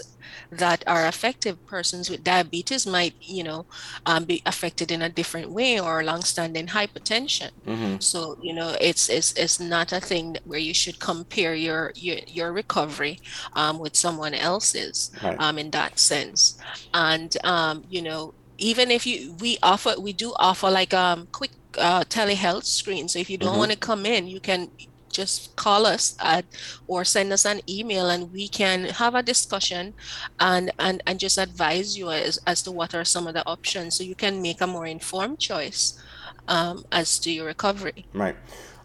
that 0.50 0.84
are 0.86 1.06
affected 1.06 1.66
persons 1.66 2.10
with 2.10 2.24
diabetes 2.24 2.86
might 2.86 3.14
you 3.20 3.42
know 3.42 3.66
um, 4.06 4.24
be 4.24 4.42
affected 4.46 4.90
in 4.90 5.02
a 5.02 5.08
different 5.08 5.50
way 5.50 5.80
or 5.80 6.02
long-standing 6.04 6.66
hypertension 6.66 7.50
mm-hmm. 7.66 7.98
so 7.98 8.36
you 8.42 8.52
know 8.52 8.74
it's, 8.80 9.08
it's 9.08 9.32
it's 9.34 9.60
not 9.60 9.92
a 9.92 10.00
thing 10.00 10.36
where 10.44 10.58
you 10.58 10.74
should 10.74 10.98
compare 10.98 11.54
your 11.54 11.92
your, 11.94 12.16
your 12.26 12.52
recovery 12.52 13.20
um, 13.54 13.78
with 13.78 13.96
someone 13.96 14.34
else's 14.34 15.10
right. 15.22 15.38
um, 15.40 15.58
in 15.58 15.70
that 15.70 15.98
sense 15.98 16.58
and 16.92 17.36
um, 17.44 17.84
you 17.88 18.02
know 18.02 18.32
even 18.58 18.90
if 18.90 19.06
you 19.06 19.34
we 19.40 19.58
offer 19.62 19.94
we 19.98 20.12
do 20.12 20.32
offer 20.36 20.70
like 20.70 20.94
um 20.94 21.26
quick 21.32 21.50
uh, 21.78 22.04
telehealth 22.04 22.64
screen 22.64 23.08
so 23.08 23.18
if 23.18 23.28
you 23.28 23.36
don't 23.36 23.50
mm-hmm. 23.50 23.58
want 23.58 23.70
to 23.70 23.76
come 23.76 24.06
in 24.06 24.28
you 24.28 24.38
can 24.38 24.70
just 25.14 25.56
call 25.56 25.86
us 25.86 26.16
at, 26.20 26.44
or 26.86 27.04
send 27.04 27.32
us 27.32 27.46
an 27.46 27.60
email 27.68 28.10
and 28.10 28.32
we 28.32 28.48
can 28.48 28.84
have 28.84 29.14
a 29.14 29.22
discussion 29.22 29.94
and, 30.40 30.70
and, 30.78 31.02
and 31.06 31.18
just 31.18 31.38
advise 31.38 31.96
you 31.96 32.10
as, 32.10 32.38
as 32.46 32.62
to 32.62 32.70
what 32.70 32.94
are 32.94 33.04
some 33.04 33.26
of 33.26 33.34
the 33.34 33.46
options 33.46 33.96
so 33.96 34.04
you 34.04 34.14
can 34.14 34.42
make 34.42 34.60
a 34.60 34.66
more 34.66 34.86
informed 34.86 35.38
choice 35.38 36.02
um, 36.48 36.84
as 36.92 37.18
to 37.20 37.30
your 37.30 37.46
recovery. 37.46 38.04
Right. 38.12 38.36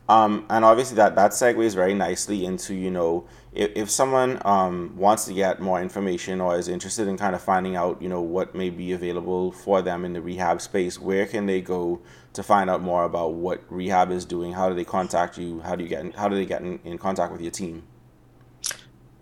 Um, 0.07 0.45
and 0.49 0.65
obviously 0.65 0.95
that, 0.95 1.15
that 1.15 1.31
segues 1.31 1.75
very 1.75 1.93
nicely 1.93 2.45
into, 2.45 2.73
you 2.73 2.89
know, 2.89 3.27
if, 3.53 3.71
if 3.75 3.89
someone 3.91 4.41
um, 4.43 4.93
wants 4.95 5.25
to 5.25 5.33
get 5.33 5.59
more 5.59 5.79
information 5.81 6.41
or 6.41 6.57
is 6.57 6.67
interested 6.67 7.07
in 7.07 7.17
kind 7.17 7.35
of 7.35 7.41
finding 7.43 7.75
out, 7.75 8.01
you 8.01 8.09
know, 8.09 8.21
what 8.21 8.55
may 8.55 8.71
be 8.71 8.93
available 8.93 9.51
for 9.51 9.83
them 9.83 10.05
in 10.05 10.13
the 10.13 10.21
rehab 10.21 10.61
space, 10.61 10.99
where 10.99 11.27
can 11.27 11.45
they 11.45 11.61
go 11.61 12.01
to 12.33 12.43
find 12.43 12.69
out 12.69 12.81
more 12.81 13.03
about 13.03 13.33
what 13.33 13.63
rehab 13.69 14.11
is 14.11 14.25
doing? 14.25 14.53
How 14.53 14.69
do 14.69 14.75
they 14.75 14.85
contact 14.85 15.37
you? 15.37 15.61
How 15.61 15.75
do 15.75 15.83
you 15.83 15.89
get 15.89 16.01
in, 16.01 16.11
how 16.11 16.27
do 16.27 16.35
they 16.35 16.45
get 16.45 16.61
in, 16.61 16.79
in 16.83 16.97
contact 16.97 17.31
with 17.31 17.41
your 17.41 17.51
team? 17.51 17.83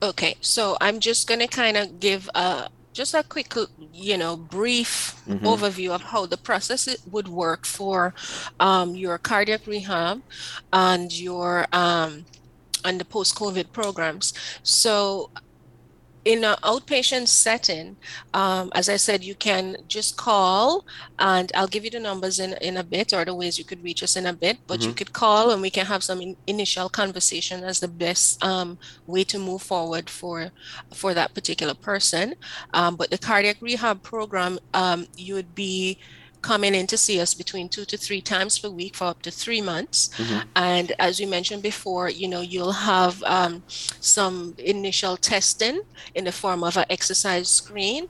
Okay, 0.02 0.36
so 0.42 0.78
I'm 0.80 1.00
just 1.00 1.28
going 1.28 1.40
to 1.40 1.48
kind 1.48 1.78
of 1.78 2.00
give 2.00 2.30
a 2.36 2.70
just 2.94 3.14
a 3.14 3.24
quick, 3.24 3.54
you 3.94 4.18
know, 4.18 4.36
brief 4.36 5.22
mm-hmm. 5.28 5.46
overview 5.46 5.92
of 5.92 6.02
how 6.02 6.26
the 6.26 6.36
process 6.36 6.88
would 7.12 7.28
work 7.28 7.64
for 7.64 8.16
um, 8.60 8.96
your 8.96 9.20
cardiac 9.20 9.68
rehab 9.68 10.22
and 10.74 11.14
your 11.14 11.68
um, 11.74 12.26
and 12.84 13.00
the 13.00 13.06
post-COVID 13.06 13.72
programs. 13.72 14.34
So 14.64 15.30
in 16.28 16.44
an 16.44 16.58
outpatient 16.62 17.30
setting, 17.30 17.96
um, 18.34 18.70
as 18.76 18.90
I 18.90 18.98
said, 18.98 19.24
you 19.24 19.34
can 19.34 19.78
just 19.88 20.18
call 20.18 20.86
and 21.18 21.50
I'll 21.56 21.70
give 21.70 21.86
you 21.86 21.90
the 21.90 22.02
numbers 22.02 22.40
in, 22.40 22.52
in 22.62 22.76
a 22.76 22.84
bit 22.84 23.14
or 23.14 23.24
the 23.24 23.34
ways 23.34 23.58
you 23.58 23.64
could 23.64 23.82
reach 23.82 24.04
us 24.04 24.18
in 24.18 24.26
a 24.26 24.34
bit, 24.34 24.58
but 24.68 24.80
mm-hmm. 24.80 24.90
you 24.90 24.94
could 24.94 25.14
call 25.14 25.52
and 25.52 25.62
we 25.62 25.70
can 25.70 25.86
have 25.86 26.04
some 26.04 26.20
in, 26.20 26.36
initial 26.46 26.90
conversation 26.90 27.64
as 27.64 27.80
the 27.80 27.88
best 27.88 28.44
um, 28.44 28.78
way 29.08 29.24
to 29.24 29.40
move 29.40 29.62
forward 29.62 30.10
for, 30.10 30.52
for 30.94 31.14
that 31.14 31.34
particular 31.34 31.74
person. 31.74 32.36
Um, 32.74 32.98
but 32.98 33.10
the 33.10 33.18
cardiac 33.18 33.62
rehab 33.62 34.04
program, 34.04 34.60
um, 34.74 35.08
you 35.16 35.34
would 35.36 35.56
be 35.56 35.98
coming 36.42 36.76
in 36.76 36.88
to 36.88 36.98
see 36.98 37.20
us 37.20 37.34
between 37.34 37.70
two 37.70 37.86
to 37.86 37.98
three 37.98 38.22
times 38.22 38.60
per 38.60 38.70
week 38.70 38.96
for 38.96 39.06
up 39.06 39.22
to 39.24 39.32
three 39.32 39.62
months. 39.62 40.10
Mm-hmm. 40.18 40.40
And 40.56 40.92
as 41.00 41.20
we 41.20 41.26
mentioned 41.26 41.64
before, 41.64 42.10
you 42.10 42.28
know, 42.28 42.42
you'll 42.42 42.72
have 42.72 43.22
um, 43.24 43.64
some 43.68 44.56
initial 44.58 45.18
testing 45.18 45.82
in 46.16 46.26
the 46.26 46.32
form 46.32 46.64
of 46.64 46.78
an 46.78 46.86
exercise 46.90 47.50
screen 47.50 48.08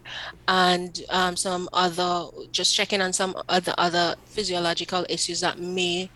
and 0.48 1.02
um, 1.10 1.36
some 1.36 1.70
other, 1.74 2.28
just 2.52 2.76
checking 2.76 3.02
on 3.02 3.14
some 3.14 3.36
other 3.50 3.74
other 3.78 4.16
physiological 4.26 5.06
issues 5.10 5.42
that 5.42 5.60
may 5.60 6.10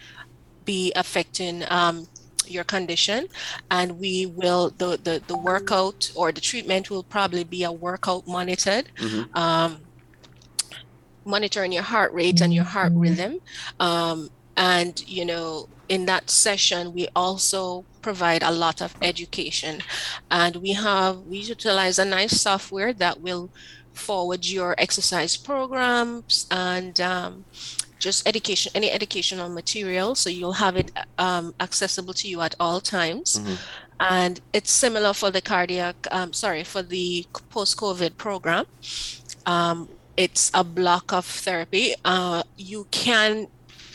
be 0.65 0.91
affecting 0.95 1.63
um, 1.69 2.08
your 2.47 2.63
condition 2.63 3.28
and 3.69 4.00
we 4.00 4.26
will 4.26 4.71
the, 4.78 5.00
the 5.04 5.21
the 5.28 5.38
workout 5.38 6.12
or 6.15 6.32
the 6.32 6.41
treatment 6.41 6.89
will 6.89 7.04
probably 7.04 7.43
be 7.43 7.63
a 7.63 7.71
workout 7.71 8.28
monitored 8.28 8.89
mm-hmm. 8.97 9.38
um, 9.38 9.80
monitoring 11.26 11.72
your 11.72 11.84
heart 11.84 12.14
rate 12.14 12.42
and 12.42 12.54
your 12.54 12.64
heart 12.64 12.94
rhythm. 12.96 13.40
Um, 13.80 14.30
and, 14.58 15.04
you 15.08 15.26
know, 15.26 15.70
in 15.88 16.06
that 16.06 16.30
session, 16.30 16.94
we 16.94 17.08
also 17.16 17.86
provide 18.02 18.44
a 18.44 18.52
lot 18.52 18.82
of 18.82 18.96
education. 19.02 19.82
And 20.30 20.58
we 20.58 20.74
have, 20.74 21.20
we 21.20 21.38
utilize 21.38 22.00
a 22.00 22.06
nice 22.06 22.40
software 22.42 22.94
that 22.94 23.22
will 23.22 23.50
forward 23.94 24.46
your 24.46 24.74
exercise 24.78 25.36
programs 25.38 26.48
and 26.50 27.00
um, 27.02 27.46
just 28.00 28.28
education, 28.28 28.72
any 28.74 28.90
educational 28.90 29.50
material. 29.50 30.16
So 30.16 30.30
you'll 30.30 30.54
have 30.54 30.76
it 30.78 30.92
um, 31.18 31.54
accessible 31.60 32.14
to 32.16 32.28
you 32.28 32.42
at 32.42 32.56
all 32.60 32.80
times. 32.82 33.40
Mm-hmm. 33.40 33.54
And 34.00 34.42
it's 34.54 34.72
similar 34.72 35.14
for 35.14 35.30
the 35.30 35.42
cardiac, 35.42 36.08
um, 36.10 36.34
sorry, 36.34 36.64
for 36.64 36.82
the 36.82 37.26
post 37.50 37.78
COVID 37.78 38.18
program. 38.18 38.66
It's 40.24 40.52
a 40.54 40.64
block 40.64 41.14
of 41.14 41.26
therapy. 41.26 41.96
Uh, 42.06 42.44
you 42.58 42.88
can 42.92 43.48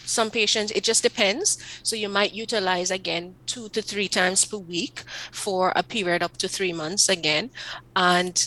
some 0.06 0.30
patients 0.30 0.70
it 0.70 0.84
just 0.84 1.02
depends 1.02 1.58
so 1.82 1.96
you 1.96 2.08
might 2.08 2.32
utilize 2.32 2.92
again 2.92 3.34
two 3.44 3.68
to 3.70 3.82
three 3.82 4.06
times 4.06 4.44
per 4.44 4.56
week 4.56 5.02
for 5.32 5.72
a 5.74 5.82
period 5.82 6.22
up 6.22 6.36
to 6.36 6.46
three 6.46 6.72
months 6.72 7.08
again 7.08 7.50
and 7.96 8.46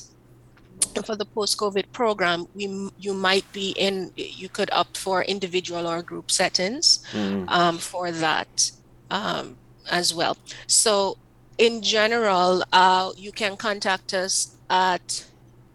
for 1.05 1.15
the 1.15 1.25
post-COVID 1.25 1.91
program, 1.91 2.47
we 2.55 2.89
you 2.97 3.13
might 3.13 3.45
be 3.53 3.71
in. 3.71 4.11
You 4.15 4.49
could 4.49 4.69
opt 4.71 4.97
for 4.97 5.23
individual 5.23 5.87
or 5.87 6.01
group 6.01 6.31
settings 6.31 7.03
mm. 7.11 7.47
um, 7.49 7.77
for 7.77 8.11
that 8.11 8.71
um, 9.11 9.57
as 9.91 10.13
well. 10.13 10.37
So, 10.67 11.17
in 11.57 11.81
general, 11.81 12.63
uh, 12.73 13.11
you 13.15 13.31
can 13.31 13.57
contact 13.57 14.13
us 14.13 14.55
at. 14.69 15.25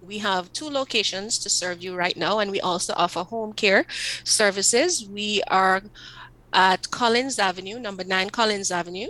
We 0.07 0.19
have 0.19 0.53
two 0.53 0.69
locations 0.69 1.39
to 1.41 1.51
serve 1.51 1.83
you 1.83 1.95
right 1.95 2.17
now, 2.17 2.39
and 2.39 2.51
we 2.51 2.61
also 2.61 2.93
offer 2.97 3.23
home 3.23 3.53
care 3.53 3.87
services. 4.25 5.07
We 5.09 5.43
are 5.49 5.83
at 6.53 6.91
Collins 6.91 7.39
Avenue, 7.39 7.79
number 7.79 8.05
nine 8.05 8.31
Collins 8.31 8.71
Avenue, 8.71 9.09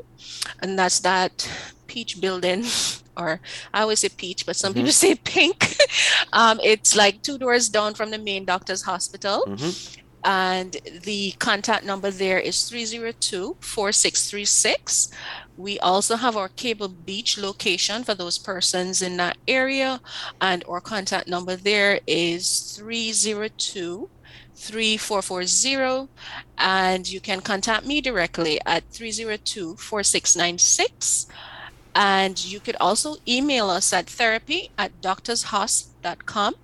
and 0.61 0.79
that's 0.79 1.01
that 1.01 1.49
peach 1.87 2.21
building 2.21 2.65
or 3.17 3.41
I 3.73 3.83
always 3.83 4.01
say 4.01 4.09
peach, 4.09 4.47
but 4.47 4.57
some 4.57 4.73
mm-hmm. 4.73 4.81
people 4.81 4.93
say 4.93 5.15
pink. 5.15 5.77
um, 6.33 6.61
it's 6.63 6.97
like 6.97 7.23
two 7.23 7.39
doors 7.39 7.69
down 7.69 7.95
from 7.95 8.11
the 8.11 8.19
main 8.19 8.45
doctor's 8.45 8.83
hospital. 8.83 9.45
Mm-hmm. 9.47 10.01
And 10.27 10.77
the 11.03 11.33
contact 11.33 11.85
number 11.85 12.11
there 12.11 12.39
is 12.39 12.69
302 12.69 13.57
4636. 13.61 15.11
We 15.57 15.79
also 15.79 16.17
have 16.17 16.37
our 16.37 16.49
Cable 16.49 16.89
Beach 16.89 17.39
location 17.39 18.03
for 18.05 18.15
those 18.15 18.39
persons 18.39 19.03
in 19.03 19.17
that 19.19 19.37
area. 19.47 20.01
And 20.41 20.65
our 20.69 20.81
contact 20.81 21.29
number 21.29 21.57
there 21.57 22.01
is 22.07 22.77
302 22.77 24.11
3440 24.57 26.09
and 26.59 27.09
you 27.09 27.21
can 27.21 27.41
contact 27.41 27.85
me 27.85 28.01
directly 28.01 28.61
at 28.65 28.85
302 28.91 29.77
4696 29.77 31.27
and 31.95 32.45
you 32.45 32.61
could 32.61 32.77
also 32.81 33.17
email 33.27 33.71
us 33.71 33.93
at 33.93 34.07
therapy 34.07 34.71
at 34.77 35.01
doctorshosp.com. 35.01 36.55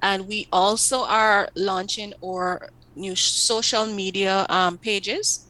And 0.00 0.26
we 0.26 0.48
also 0.52 1.04
are 1.04 1.48
launching 1.54 2.14
our 2.24 2.70
new 2.96 3.14
social 3.14 3.86
media 3.86 4.46
um, 4.48 4.78
pages. 4.78 5.47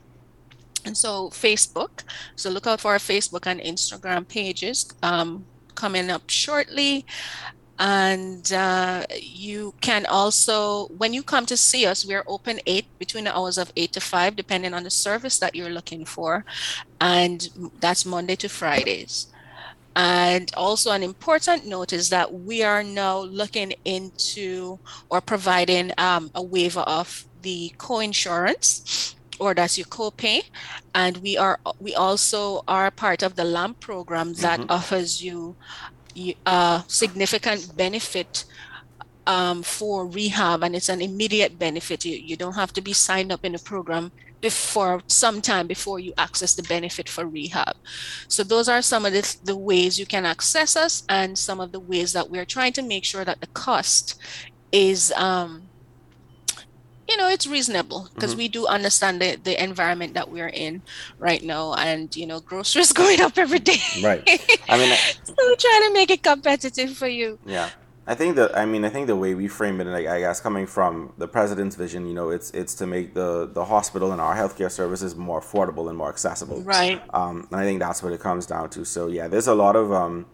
And 0.85 0.97
so, 0.97 1.31
Facebook. 1.31 2.05
So, 2.37 2.51
look 2.51 2.67
out 2.67 2.81
for 2.81 2.93
our 2.93 2.99
Facebook 2.99 3.47
and 3.47 3.61
Instagram 3.61 4.27
pages 4.29 4.93
um, 5.03 5.45
coming 5.75 6.11
up 6.11 6.29
shortly. 6.29 7.05
And 7.79 8.53
uh, 8.53 9.05
you 9.17 9.75
can 9.81 10.05
also, 10.07 10.89
when 10.89 11.15
you 11.15 11.23
come 11.23 11.47
to 11.47 11.57
see 11.57 11.87
us, 11.87 12.05
we 12.05 12.15
are 12.15 12.25
open 12.27 12.59
eight 12.67 12.87
between 12.99 13.25
the 13.25 13.37
hours 13.37 13.57
of 13.57 13.73
eight 13.77 13.93
to 13.93 14.01
five, 14.01 14.35
depending 14.35 14.75
on 14.75 14.83
the 14.83 14.91
service 14.91 15.39
that 15.39 15.55
you're 15.55 15.71
looking 15.71 16.05
for. 16.05 16.45
And 17.01 17.49
that's 17.79 18.05
Monday 18.05 18.35
to 18.37 18.49
Fridays. 18.49 19.29
And 19.95 20.51
also, 20.57 20.91
an 20.91 21.03
important 21.03 21.67
note 21.67 21.93
is 21.93 22.11
that 22.11 22.33
we 22.33 22.63
are 22.63 22.83
now 22.83 23.21
looking 23.21 23.75
into 23.85 24.79
or 25.09 25.21
providing 25.21 25.93
um, 25.99 26.31
a 26.35 26.43
waiver 26.43 26.81
of 26.81 27.27
the 27.43 27.73
co-insurance 27.79 29.17
or 29.39 29.55
that's 29.55 29.79
your 29.79 29.87
copay. 29.87 30.43
And 30.95 31.19
we 31.19 31.37
are 31.37 31.61
we 31.81 31.95
also 31.95 32.63
are 32.69 32.91
part 32.91 33.23
of 33.23 33.37
the 33.37 33.45
lamp 33.45 33.81
program 33.81 34.35
that 34.35 34.61
mm-hmm. 34.61 34.71
offers 34.71 35.23
you 35.23 35.57
a 36.47 36.85
significant 36.89 37.77
benefit 37.77 38.45
um, 39.27 39.63
for 39.63 40.07
rehab 40.07 40.63
and 40.63 40.75
it's 40.75 40.89
an 40.89 41.03
immediate 41.03 41.59
benefit. 41.59 42.05
You, 42.05 42.17
you 42.17 42.37
don't 42.37 42.55
have 42.55 42.73
to 42.73 42.81
be 42.81 42.93
signed 42.93 43.31
up 43.31 43.45
in 43.45 43.53
the 43.53 43.59
program 43.59 44.11
before 44.41 45.03
some 45.07 45.41
time 45.41 45.67
before 45.67 45.99
you 45.99 46.13
access 46.17 46.55
the 46.55 46.63
benefit 46.63 47.09
for 47.09 47.27
rehab. 47.27 47.77
So 48.29 48.43
those 48.43 48.69
are 48.69 48.83
some 48.83 49.05
of 49.05 49.13
the, 49.13 49.37
the 49.45 49.57
ways 49.57 49.99
you 49.99 50.07
can 50.07 50.25
access 50.25 50.77
us 50.77 51.03
and 51.09 51.37
some 51.37 51.61
of 51.61 51.73
the 51.73 51.81
ways 51.81 52.13
that 52.13 52.31
we're 52.31 52.45
trying 52.45 52.73
to 52.75 52.83
make 52.83 53.05
sure 53.05 53.25
that 53.25 53.41
the 53.41 53.49
cost 53.49 54.19
is 54.73 55.13
um, 55.13 55.68
you 57.09 57.17
know 57.17 57.29
it's 57.29 57.47
reasonable 57.47 58.09
because 58.15 58.33
mm-hmm. 58.33 58.39
we 58.39 58.49
do 58.49 58.67
understand 58.67 59.21
the, 59.21 59.37
the 59.37 59.63
environment 59.63 60.15
that 60.15 60.31
we're 60.31 60.49
in 60.49 60.83
right 61.19 61.43
now 61.43 61.75
and 61.75 62.15
you 62.17 62.27
know 62.27 62.41
groceries 62.41 62.93
going 63.03 63.21
up 63.21 63.39
every 63.39 63.59
day 63.59 63.81
right 64.03 64.23
i 64.69 64.79
mean 64.79 64.97
so 65.23 65.35
trying 65.35 65.83
to 65.89 65.91
make 65.93 66.11
it 66.11 66.23
competitive 66.23 66.97
for 66.97 67.09
you 67.09 67.39
yeah 67.47 67.71
I 68.11 68.15
think 68.15 68.37
that 68.37 68.57
I 68.57 68.65
mean 68.65 68.87
I 68.87 68.89
think 68.89 69.07
the 69.07 69.17
way 69.17 69.35
we 69.35 69.49
frame 69.49 69.83
it, 69.83 69.87
like 69.87 70.07
I 70.07 70.21
guess 70.21 70.41
coming 70.41 70.67
from 70.67 71.13
the 71.19 71.29
president's 71.29 71.77
vision, 71.77 72.07
you 72.07 72.15
know, 72.15 72.31
it's 72.31 72.51
it's 72.53 72.75
to 72.77 72.87
make 72.87 73.13
the 73.13 73.45
the 73.53 73.67
hospital 73.67 74.13
and 74.13 74.21
our 74.21 74.35
healthcare 74.35 74.71
services 74.71 75.15
more 75.15 75.43
affordable 75.43 75.91
and 75.91 75.99
more 75.99 76.09
accessible. 76.09 76.63
Right. 76.63 77.03
Um, 77.13 77.47
and 77.51 77.61
I 77.61 77.65
think 77.65 77.81
that's 77.81 78.03
what 78.03 78.15
it 78.15 78.21
comes 78.21 78.47
down 78.47 78.71
to. 78.71 78.87
So 78.87 79.09
yeah, 79.09 79.29
there's 79.29 79.47
a 79.47 79.55
lot 79.55 79.77
of 79.77 79.93
um, 79.93 80.25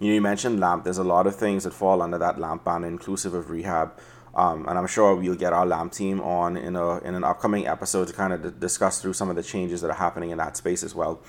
you 0.00 0.08
know, 0.08 0.14
you 0.16 0.20
mentioned 0.20 0.60
LAMP. 0.60 0.84
There's 0.84 0.98
a 0.98 1.04
lot 1.04 1.26
of 1.26 1.34
things 1.34 1.64
that 1.64 1.72
fall 1.72 2.02
under 2.02 2.18
that 2.18 2.38
LAMP 2.38 2.62
ban, 2.62 2.84
inclusive 2.84 3.32
of 3.32 3.48
rehab. 3.48 3.98
Um, 4.36 4.66
and 4.68 4.78
I'm 4.78 4.86
sure 4.86 5.14
we'll 5.14 5.36
get 5.36 5.52
our 5.52 5.64
LAMP 5.64 5.92
team 5.92 6.20
on 6.20 6.56
in 6.56 6.76
a 6.76 6.98
in 6.98 7.14
an 7.14 7.24
upcoming 7.24 7.66
episode 7.66 8.08
to 8.08 8.14
kind 8.14 8.32
of 8.32 8.42
d- 8.42 8.50
discuss 8.58 9.00
through 9.00 9.12
some 9.12 9.30
of 9.30 9.36
the 9.36 9.42
changes 9.42 9.80
that 9.82 9.90
are 9.90 9.94
happening 9.94 10.30
in 10.30 10.38
that 10.38 10.56
space 10.56 10.82
as 10.82 10.94
well. 10.94 11.20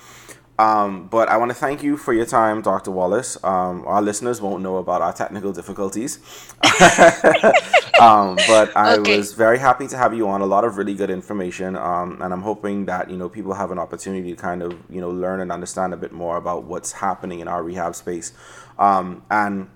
Um, 0.58 1.08
but 1.08 1.28
I 1.28 1.36
want 1.36 1.50
to 1.50 1.54
thank 1.54 1.82
you 1.82 1.96
for 1.96 2.14
your 2.14 2.24
time, 2.24 2.62
Dr. 2.62 2.90
Wallace. 2.90 3.36
Um, 3.44 3.84
our 3.86 4.00
listeners 4.00 4.40
won't 4.40 4.62
know 4.62 4.78
about 4.78 5.02
our 5.02 5.12
technical 5.12 5.52
difficulties. 5.52 6.18
um, 8.00 8.36
but 8.48 8.74
I 8.74 8.96
okay. 8.98 9.18
was 9.18 9.34
very 9.34 9.58
happy 9.58 9.86
to 9.88 9.96
have 9.98 10.14
you 10.14 10.28
on. 10.28 10.40
A 10.40 10.46
lot 10.46 10.64
of 10.64 10.78
really 10.78 10.94
good 10.94 11.10
information. 11.10 11.76
Um, 11.76 12.22
and 12.22 12.32
I'm 12.32 12.42
hoping 12.42 12.86
that, 12.86 13.10
you 13.10 13.18
know, 13.18 13.28
people 13.28 13.52
have 13.52 13.70
an 13.70 13.78
opportunity 13.78 14.30
to 14.30 14.36
kind 14.36 14.62
of, 14.62 14.74
you 14.88 15.00
know, 15.00 15.10
learn 15.10 15.40
and 15.40 15.52
understand 15.52 15.92
a 15.92 15.96
bit 15.96 16.12
more 16.12 16.38
about 16.38 16.64
what's 16.64 16.92
happening 16.92 17.40
in 17.40 17.48
our 17.48 17.62
rehab 17.62 17.94
space. 17.94 18.32
Um, 18.78 19.24
and 19.30 19.68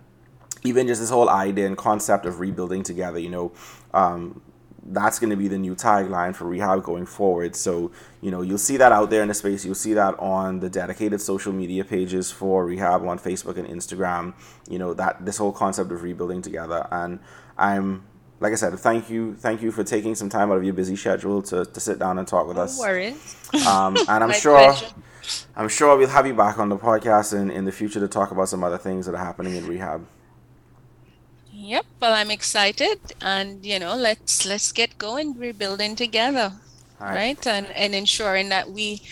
even 0.62 0.86
just 0.86 1.00
this 1.00 1.10
whole 1.10 1.28
idea 1.28 1.66
and 1.66 1.76
concept 1.76 2.26
of 2.26 2.40
rebuilding 2.40 2.82
together, 2.82 3.18
you 3.18 3.30
know, 3.30 3.52
um, 3.94 4.40
that's 4.82 5.18
going 5.18 5.30
to 5.30 5.36
be 5.36 5.48
the 5.48 5.58
new 5.58 5.74
tagline 5.74 6.34
for 6.34 6.44
rehab 6.46 6.82
going 6.82 7.06
forward. 7.06 7.54
So, 7.54 7.90
you 8.20 8.30
know, 8.30 8.42
you'll 8.42 8.58
see 8.58 8.76
that 8.78 8.92
out 8.92 9.10
there 9.10 9.22
in 9.22 9.28
the 9.28 9.34
space. 9.34 9.64
You'll 9.64 9.74
see 9.74 9.94
that 9.94 10.18
on 10.18 10.60
the 10.60 10.70
dedicated 10.70 11.20
social 11.20 11.52
media 11.52 11.84
pages 11.84 12.30
for 12.30 12.64
rehab 12.64 13.04
on 13.04 13.18
Facebook 13.18 13.56
and 13.56 13.68
Instagram. 13.68 14.34
You 14.68 14.78
know, 14.78 14.94
that 14.94 15.24
this 15.24 15.36
whole 15.36 15.52
concept 15.52 15.92
of 15.92 16.02
rebuilding 16.02 16.42
together. 16.42 16.86
And 16.90 17.20
I'm, 17.58 18.06
like 18.40 18.52
I 18.52 18.56
said, 18.56 18.78
thank 18.78 19.10
you, 19.10 19.34
thank 19.36 19.60
you 19.62 19.70
for 19.70 19.84
taking 19.84 20.14
some 20.14 20.28
time 20.28 20.50
out 20.50 20.56
of 20.56 20.64
your 20.64 20.74
busy 20.74 20.96
schedule 20.96 21.42
to, 21.42 21.66
to 21.66 21.80
sit 21.80 21.98
down 21.98 22.18
and 22.18 22.26
talk 22.26 22.46
with 22.46 22.56
no 22.56 22.62
us. 22.62 22.78
Worries. 22.78 23.36
Um, 23.66 23.96
and 24.08 24.24
I'm 24.24 24.32
sure, 24.32 24.56
pleasure. 24.56 24.94
I'm 25.54 25.68
sure 25.68 25.96
we'll 25.96 26.08
have 26.08 26.26
you 26.26 26.34
back 26.34 26.58
on 26.58 26.68
the 26.68 26.78
podcast 26.78 27.38
in, 27.38 27.50
in 27.50 27.64
the 27.64 27.72
future 27.72 28.00
to 28.00 28.08
talk 28.08 28.30
about 28.30 28.48
some 28.48 28.64
other 28.64 28.78
things 28.78 29.06
that 29.06 29.14
are 29.14 29.24
happening 29.24 29.56
in 29.56 29.66
rehab. 29.66 30.06
Yep. 31.70 31.86
Well, 32.00 32.14
I'm 32.14 32.32
excited, 32.32 32.98
and 33.20 33.64
you 33.64 33.78
know, 33.78 33.94
let's 33.94 34.44
let's 34.44 34.72
get 34.72 34.98
going, 34.98 35.38
rebuilding 35.38 35.94
together, 35.94 36.52
right. 36.98 37.14
right? 37.14 37.46
And 37.46 37.68
and 37.68 37.94
ensuring 37.94 38.48
that 38.48 38.72
we 38.72 39.02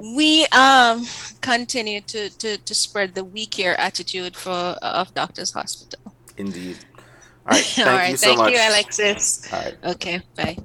we 0.00 0.44
um 0.46 1.06
continue 1.40 2.00
to 2.00 2.30
to 2.38 2.58
to 2.58 2.74
spread 2.74 3.14
the 3.14 3.22
we 3.22 3.46
care 3.46 3.78
attitude 3.78 4.34
for 4.34 4.74
of 4.82 5.14
Doctors 5.14 5.52
Hospital. 5.52 6.12
Indeed. 6.36 6.78
All 7.46 7.54
right. 7.54 7.64
Thank 7.64 7.86
All 7.86 7.94
right. 7.94 8.10
You 8.10 8.16
so 8.16 8.34
thank 8.34 8.50
you, 8.50 8.58
Alexis. 8.58 9.52
All 9.52 9.60
right. 9.60 9.76
Okay. 9.84 10.20
Bye. 10.34 10.56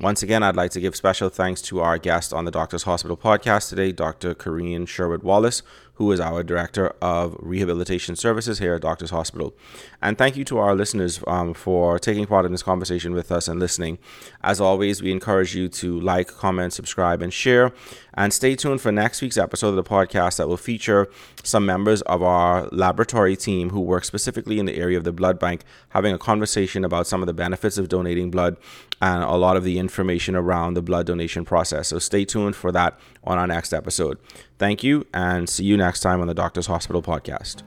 Once 0.00 0.24
again, 0.24 0.42
I'd 0.42 0.56
like 0.56 0.72
to 0.72 0.80
give 0.80 0.96
special 0.96 1.28
thanks 1.28 1.62
to 1.62 1.80
our 1.80 1.98
guest 1.98 2.32
on 2.32 2.46
the 2.46 2.50
Doctors 2.50 2.84
Hospital 2.84 3.16
podcast 3.16 3.68
today, 3.68 3.92
Dr. 3.92 4.34
Corrine 4.34 4.88
Sherwood 4.88 5.22
Wallace, 5.22 5.62
who 6.00 6.10
is 6.12 6.18
our 6.18 6.42
Director 6.42 6.94
of 7.02 7.36
Rehabilitation 7.40 8.16
Services 8.16 8.58
here 8.58 8.72
at 8.72 8.80
Doctors 8.80 9.10
Hospital. 9.10 9.52
And 10.00 10.16
thank 10.16 10.34
you 10.34 10.44
to 10.46 10.56
our 10.56 10.74
listeners 10.74 11.22
um, 11.26 11.52
for 11.52 11.98
taking 11.98 12.24
part 12.24 12.46
in 12.46 12.52
this 12.52 12.62
conversation 12.62 13.12
with 13.12 13.30
us 13.30 13.48
and 13.48 13.60
listening. 13.60 13.98
As 14.42 14.62
always, 14.62 15.02
we 15.02 15.12
encourage 15.12 15.54
you 15.54 15.68
to 15.68 16.00
like, 16.00 16.28
comment, 16.28 16.72
subscribe, 16.72 17.20
and 17.20 17.30
share. 17.30 17.74
And 18.14 18.32
stay 18.32 18.56
tuned 18.56 18.80
for 18.80 18.90
next 18.90 19.20
week's 19.20 19.36
episode 19.36 19.68
of 19.68 19.76
the 19.76 19.84
podcast 19.84 20.38
that 20.38 20.48
will 20.48 20.56
feature 20.56 21.06
some 21.44 21.66
members 21.66 22.00
of 22.02 22.22
our 22.22 22.66
laboratory 22.72 23.36
team 23.36 23.68
who 23.68 23.80
work 23.80 24.06
specifically 24.06 24.58
in 24.58 24.64
the 24.64 24.76
area 24.76 24.96
of 24.96 25.04
the 25.04 25.12
blood 25.12 25.38
bank, 25.38 25.64
having 25.90 26.14
a 26.14 26.18
conversation 26.18 26.82
about 26.82 27.06
some 27.06 27.22
of 27.22 27.26
the 27.26 27.34
benefits 27.34 27.76
of 27.76 27.90
donating 27.90 28.30
blood 28.30 28.56
and 29.02 29.22
a 29.22 29.36
lot 29.36 29.56
of 29.56 29.64
the 29.64 29.78
information 29.78 30.34
around 30.34 30.74
the 30.74 30.82
blood 30.82 31.06
donation 31.06 31.44
process. 31.44 31.88
So 31.88 31.98
stay 31.98 32.24
tuned 32.24 32.56
for 32.56 32.72
that 32.72 32.98
on 33.24 33.38
our 33.38 33.46
next 33.46 33.72
episode. 33.72 34.18
Thank 34.58 34.82
you, 34.82 35.06
and 35.12 35.48
see 35.48 35.64
you 35.64 35.76
next 35.76 36.00
time 36.00 36.20
on 36.20 36.26
the 36.26 36.34
Doctors 36.34 36.66
Hospital 36.66 37.02
podcast. 37.02 37.62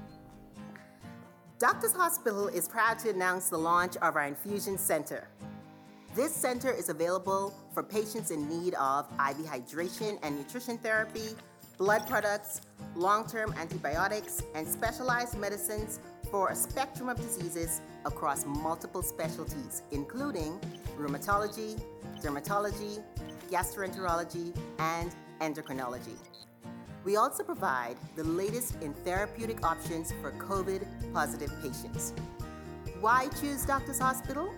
Doctors 1.60 1.94
Hospital 1.94 2.48
is 2.48 2.68
proud 2.68 3.00
to 3.00 3.10
announce 3.10 3.50
the 3.50 3.58
launch 3.58 3.96
of 3.98 4.16
our 4.16 4.26
infusion 4.26 4.78
center. 4.78 5.28
This 6.16 6.36
center 6.36 6.72
is 6.72 6.90
available 6.90 7.54
for 7.74 7.82
patients 7.82 8.32
in 8.32 8.48
need 8.48 8.76
of 8.76 9.06
IV 9.14 9.46
hydration 9.46 10.20
and 10.22 10.38
nutrition 10.38 10.78
therapy, 10.78 11.30
blood 11.78 12.06
products, 12.08 12.62
long 12.96 13.26
term 13.28 13.54
antibiotics, 13.58 14.44
and 14.54 14.68
specialized 14.68 15.38
medicines 15.38 16.00
for 16.30 16.50
a 16.50 16.56
spectrum 16.56 17.10
of 17.10 17.18
diseases 17.18 17.82
across 18.06 18.46
multiple 18.46 19.02
specialties, 19.02 19.84
including 19.92 20.60
rheumatology, 21.00 21.82
dermatology, 22.22 23.02
gastroenterology, 23.50 24.56
and 24.80 25.16
endocrinology. 25.44 26.18
We 27.04 27.18
also 27.18 27.44
provide 27.44 27.98
the 28.16 28.24
latest 28.24 28.82
in 28.82 28.94
therapeutic 28.94 29.66
options 29.66 30.14
for 30.22 30.32
COVID 30.32 31.14
positive 31.14 31.52
patients. 31.62 32.14
Why 33.02 33.28
choose 33.42 33.66
Doctors 33.66 34.00
Hospital? 34.00 34.54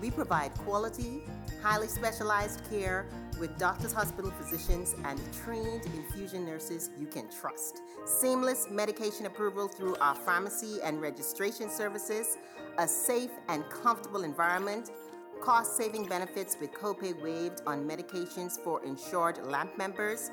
We 0.00 0.12
provide 0.12 0.54
quality, 0.54 1.24
highly 1.60 1.88
specialized 1.88 2.62
care 2.70 3.06
with 3.40 3.58
Doctors 3.58 3.92
Hospital 3.92 4.30
physicians 4.30 4.94
and 5.04 5.20
trained 5.44 5.84
infusion 5.86 6.46
nurses 6.46 6.90
you 6.98 7.06
can 7.06 7.28
trust. 7.28 7.80
Seamless 8.04 8.68
medication 8.70 9.26
approval 9.26 9.66
through 9.66 9.96
our 9.96 10.14
pharmacy 10.14 10.78
and 10.84 11.00
registration 11.00 11.68
services, 11.68 12.38
a 12.78 12.86
safe 12.86 13.30
and 13.48 13.68
comfortable 13.70 14.22
environment, 14.22 14.90
cost 15.40 15.76
saving 15.76 16.06
benefits 16.06 16.56
with 16.60 16.72
copay 16.72 17.20
waived 17.22 17.62
on 17.66 17.88
medications 17.88 18.58
for 18.62 18.84
insured 18.84 19.38
LAMP 19.46 19.76
members, 19.78 20.30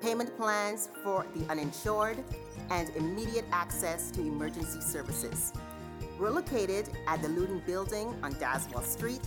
payment 0.00 0.36
plans 0.36 0.90
for 1.02 1.26
the 1.34 1.44
uninsured, 1.50 2.22
and 2.70 2.90
immediate 2.90 3.44
access 3.52 4.10
to 4.12 4.20
emergency 4.20 4.80
services. 4.80 5.52
We're 6.18 6.30
located 6.30 6.88
at 7.08 7.20
the 7.22 7.28
Luton 7.28 7.62
Building 7.66 8.14
on 8.22 8.34
Dowdeswell 8.34 8.84
Street. 8.84 9.22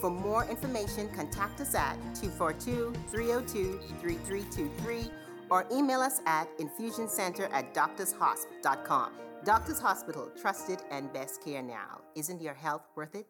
For 0.00 0.10
more 0.10 0.44
information, 0.44 1.08
contact 1.08 1.60
us 1.60 1.74
at 1.74 1.96
242 2.14 2.92
302 3.10 3.80
3323 4.00 5.10
or 5.50 5.66
email 5.72 6.00
us 6.00 6.20
at 6.26 6.46
infusioncenter 6.58 7.50
at 7.52 7.74
doctorshosp.com. 7.74 9.12
Doctors 9.44 9.80
Hospital, 9.80 10.30
trusted 10.40 10.80
and 10.90 11.12
best 11.12 11.42
care 11.42 11.62
now. 11.62 12.00
Isn't 12.14 12.40
your 12.40 12.54
health 12.54 12.82
worth 12.94 13.14
it? 13.14 13.26